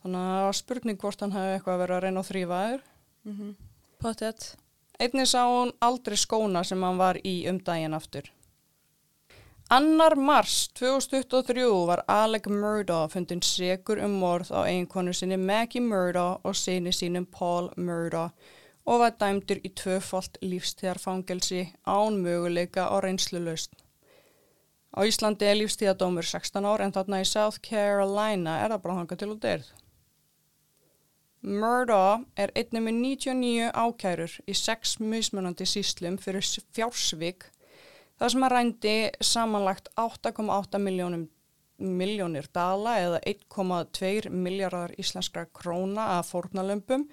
Þannig 0.00 0.20
að 0.20 0.32
það 0.32 0.46
var 0.48 0.58
spurning 0.58 1.00
hvort 1.00 1.20
hann 1.20 1.36
hefði 1.36 1.56
eitthvað 1.56 1.82
að 1.84 2.02
reyna 2.04 2.22
að 2.22 2.30
þrýfa 2.30 2.62
þér. 2.66 2.86
Mm 3.28 3.56
Pottet. 4.00 4.56
Einnig 5.00 5.28
sá 5.28 5.44
hún 5.44 5.72
aldrei 5.80 6.16
skóna 6.16 6.62
sem 6.64 6.82
hann 6.82 6.96
var 6.96 7.18
í 7.24 7.46
um 7.48 7.58
daginn 7.60 7.96
aftur. 7.96 8.30
Annar 9.70 10.16
mars 10.16 10.70
2023 10.74 11.66
var 11.86 12.02
Alec 12.08 12.48
Murdaugh 12.48 13.12
fundin 13.12 13.42
segur 13.44 14.00
um 14.02 14.16
morð 14.22 14.50
á 14.56 14.64
eiginkonu 14.64 15.12
sinni 15.12 15.36
Maggie 15.36 15.84
Murdaugh 15.84 16.40
og 16.42 16.56
sinni 16.56 16.90
sínum 16.96 17.26
Paul 17.38 17.70
Murdaugh 17.76 18.32
og 18.86 19.02
var 19.02 19.16
dæmdur 19.20 19.60
í 19.64 19.70
tvöfalt 19.76 20.38
lífstíðarfangelsi 20.42 21.66
án 21.86 22.18
möguleika 22.24 22.88
á 22.88 22.96
reynslulaust. 23.04 23.74
Á 24.90 25.06
Íslandi 25.06 25.46
er 25.46 25.60
lífstíðadómur 25.60 26.26
16 26.26 26.66
ár 26.66 26.82
en 26.82 26.94
þarna 26.96 27.20
í 27.22 27.28
South 27.28 27.60
Carolina 27.62 28.58
er 28.64 28.72
það 28.72 28.82
bara 28.86 28.98
hangað 28.98 29.22
til 29.22 29.30
og 29.34 29.42
derð. 29.44 29.68
Murdaugh 31.40 32.26
er 32.36 32.52
einnig 32.52 32.82
með 32.84 32.96
99 33.00 33.70
ákærur 33.72 34.32
í 34.44 34.56
sex 34.58 34.98
mismunandi 35.00 35.64
síslum 35.64 36.18
fyrir 36.20 36.44
fjársvík 36.76 37.46
þar 38.20 38.32
sem 38.34 38.44
að 38.44 38.52
rændi 38.52 38.96
samanlagt 39.24 39.88
8,8 39.96 40.82
miljónum 40.82 41.28
miljónir 41.80 42.44
dala 42.52 42.98
eða 43.00 43.20
1,2 43.24 44.28
miljardar 44.28 44.92
íslenskra 45.00 45.46
króna 45.48 46.18
af 46.18 46.34
fórnalömpum 46.34 47.06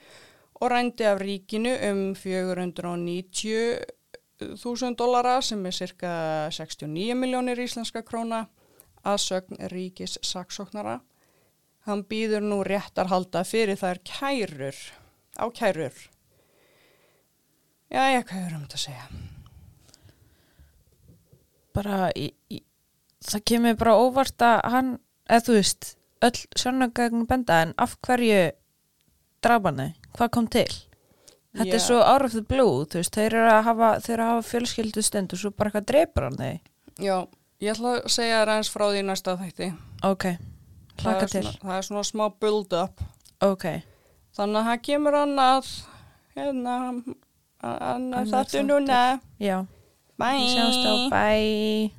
og 0.62 0.72
rændi 0.72 1.04
af 1.06 1.22
ríkinu 1.22 1.92
um 1.92 2.16
490.000 2.16 4.96
dollara 4.98 5.42
sem 5.42 5.66
er 5.66 5.72
cirka 5.72 6.50
69 6.52 7.16
miljónir 7.16 7.60
íslenska 7.60 8.02
króna 8.02 8.46
að 9.06 9.18
sögn 9.24 9.58
ríkis 9.72 10.18
saksóknara. 10.26 11.00
Hann 11.88 12.04
býður 12.04 12.44
nú 12.44 12.64
réttarhalda 12.68 13.44
fyrir 13.48 13.80
þær 13.80 13.98
kærur, 14.04 14.76
á 15.40 15.48
kærur. 15.56 15.96
Já, 17.88 18.12
ég 18.12 18.28
hvað 18.28 18.44
er 18.44 18.52
um 18.58 18.66
þetta 18.66 18.76
að 18.76 18.84
segja? 18.84 19.08
Bara, 21.78 21.98
í, 22.18 22.34
í, 22.52 22.60
það 23.24 23.42
kemur 23.48 23.80
bara 23.80 24.00
óvart 24.02 24.42
að 24.44 24.58
hann, 24.74 24.90
eða 25.30 25.46
þú 25.46 25.54
veist, 25.56 25.82
öll 26.28 26.40
sjónagagn 26.58 27.28
benda 27.30 27.62
en 27.64 27.72
af 27.80 27.96
hverju 28.04 28.52
drafanu? 29.44 29.94
Hvað 30.18 30.30
kom 30.32 30.48
til? 30.48 30.68
Þetta 31.58 31.74
er 31.74 31.80
Já. 31.80 31.86
svo 31.88 32.00
out 32.04 32.22
of 32.28 32.32
the 32.34 32.42
blue, 32.42 32.86
þú 32.86 33.00
veist, 33.00 33.16
þeir 33.16 33.34
eru 33.34 33.50
að 33.50 33.64
hafa, 33.64 33.88
að 33.98 34.22
hafa 34.22 34.42
fjölskyldu 34.46 35.02
stund 35.04 35.34
og 35.34 35.40
svo 35.42 35.50
bara 35.52 35.70
eitthvað 35.72 35.86
dreipur 35.90 36.24
hann 36.28 36.38
þig. 36.38 36.60
Já, 37.02 37.16
ég 37.62 37.72
ætla 37.74 37.94
að 37.98 38.08
segja 38.14 38.42
þér 38.44 38.52
eins 38.58 38.70
frá 38.70 38.86
því 38.92 39.02
næsta 39.08 39.38
þætti. 39.38 39.70
Ok, 40.04 40.24
Það 40.98 41.04
hlaka 41.04 41.24
er 41.24 41.28
til. 41.28 41.44
svona- 41.44 41.62
Það 41.64 41.78
er 41.78 41.82
svona 41.88 42.04
smá 42.04 42.26
build-up. 42.40 43.02
Ok, 43.42 43.66
Þannig 44.38 44.60
að 44.62 44.68
það 44.70 44.82
kemur 44.86 45.14
annað, 45.18 45.72
hérna, 46.36 46.76
annað 47.64 47.96
Annað 47.96 48.28
þáttu 48.30 48.60
þáttur. 48.60 48.66
núna. 48.70 49.22
já, 49.40 49.66
Bye. 50.18 50.48
sjáumst 50.54 50.86
á, 50.86 50.94
bye. 51.10 51.92